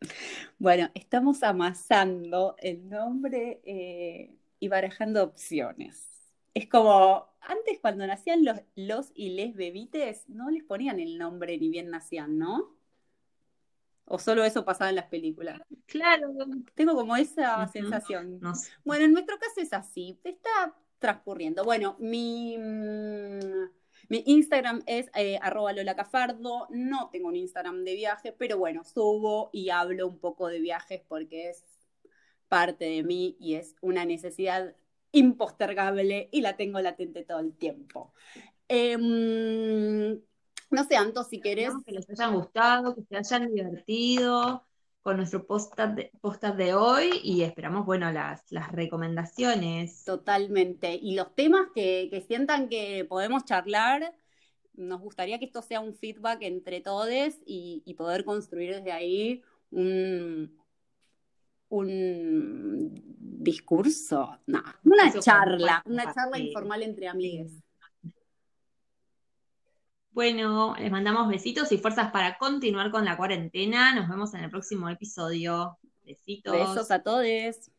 Bueno, 0.58 0.90
estamos 0.94 1.42
amasando 1.42 2.54
el 2.58 2.86
nombre 2.88 3.60
eh, 3.64 4.36
y 4.58 4.68
barajando 4.68 5.22
opciones. 5.22 6.06
Es 6.52 6.68
como 6.68 7.28
antes 7.40 7.78
cuando 7.80 8.06
nacían 8.06 8.44
los, 8.44 8.58
los 8.76 9.10
y 9.14 9.30
les 9.30 9.54
bebites, 9.54 10.28
no 10.28 10.50
les 10.50 10.62
ponían 10.64 11.00
el 11.00 11.18
nombre 11.18 11.56
ni 11.58 11.70
bien 11.70 11.90
nacían, 11.90 12.38
¿no? 12.38 12.79
¿O 14.12 14.18
solo 14.18 14.44
eso 14.44 14.64
pasaba 14.64 14.90
en 14.90 14.96
las 14.96 15.06
películas? 15.06 15.60
Claro. 15.86 16.34
Tengo 16.74 16.96
como 16.96 17.14
esa 17.14 17.64
sensación. 17.68 18.40
Bueno, 18.84 19.04
en 19.04 19.12
nuestro 19.12 19.38
caso 19.38 19.60
es 19.60 19.72
así. 19.72 20.18
Está 20.24 20.74
transcurriendo. 20.98 21.62
Bueno, 21.62 21.94
mi, 22.00 22.58
mm, 22.58 23.70
mi 24.08 24.24
Instagram 24.26 24.82
es 24.86 25.12
eh, 25.14 25.38
arroba 25.40 25.72
Lola 25.72 25.94
Cafardo. 25.94 26.66
No 26.70 27.08
tengo 27.12 27.28
un 27.28 27.36
Instagram 27.36 27.84
de 27.84 27.94
viaje, 27.94 28.32
pero 28.32 28.58
bueno, 28.58 28.82
subo 28.82 29.48
y 29.52 29.70
hablo 29.70 30.08
un 30.08 30.18
poco 30.18 30.48
de 30.48 30.58
viajes 30.58 31.02
porque 31.06 31.50
es 31.50 31.64
parte 32.48 32.86
de 32.86 33.04
mí 33.04 33.36
y 33.38 33.54
es 33.54 33.76
una 33.80 34.04
necesidad 34.04 34.74
impostergable 35.12 36.28
y 36.32 36.40
la 36.40 36.56
tengo 36.56 36.80
latente 36.80 37.22
todo 37.22 37.38
el 37.38 37.54
tiempo. 37.56 38.12
Em, 38.66 40.20
no 40.70 40.84
sé, 40.84 40.96
Anto, 40.96 41.24
si 41.24 41.40
querés. 41.40 41.72
que 41.84 41.92
les 41.92 42.08
hayan 42.10 42.34
gustado, 42.34 42.94
que 42.94 43.02
se 43.02 43.16
hayan 43.16 43.52
divertido 43.52 44.64
con 45.02 45.16
nuestro 45.16 45.46
podcast 45.46 45.96
de, 45.96 46.10
de 46.56 46.74
hoy 46.74 47.20
y 47.24 47.42
esperamos, 47.42 47.86
bueno, 47.86 48.12
las, 48.12 48.44
las 48.50 48.70
recomendaciones. 48.70 50.04
Totalmente. 50.04 50.94
Y 50.94 51.14
los 51.14 51.34
temas 51.34 51.68
que, 51.74 52.24
sientan 52.28 52.68
que 52.68 53.06
podemos 53.08 53.44
charlar, 53.44 54.14
nos 54.74 55.00
gustaría 55.00 55.38
que 55.38 55.46
esto 55.46 55.62
sea 55.62 55.80
un 55.80 55.94
feedback 55.94 56.42
entre 56.42 56.80
todos 56.80 57.08
y, 57.46 57.94
poder 57.96 58.24
construir 58.24 58.76
desde 58.76 58.92
ahí 58.92 59.42
un, 59.70 60.54
un 61.70 62.90
discurso, 63.18 64.38
no, 64.46 64.62
una 64.84 65.18
charla, 65.18 65.82
una 65.86 66.12
charla 66.12 66.38
informal 66.38 66.82
entre 66.82 67.08
amigos. 67.08 67.52
Bueno, 70.12 70.74
les 70.78 70.90
mandamos 70.90 71.28
besitos 71.28 71.70
y 71.72 71.78
fuerzas 71.78 72.10
para 72.10 72.36
continuar 72.36 72.90
con 72.90 73.04
la 73.04 73.16
cuarentena. 73.16 73.94
Nos 73.94 74.08
vemos 74.08 74.34
en 74.34 74.44
el 74.44 74.50
próximo 74.50 74.88
episodio. 74.88 75.78
Besitos. 76.04 76.52
Besos 76.52 76.90
a 76.90 77.02
todos. 77.02 77.70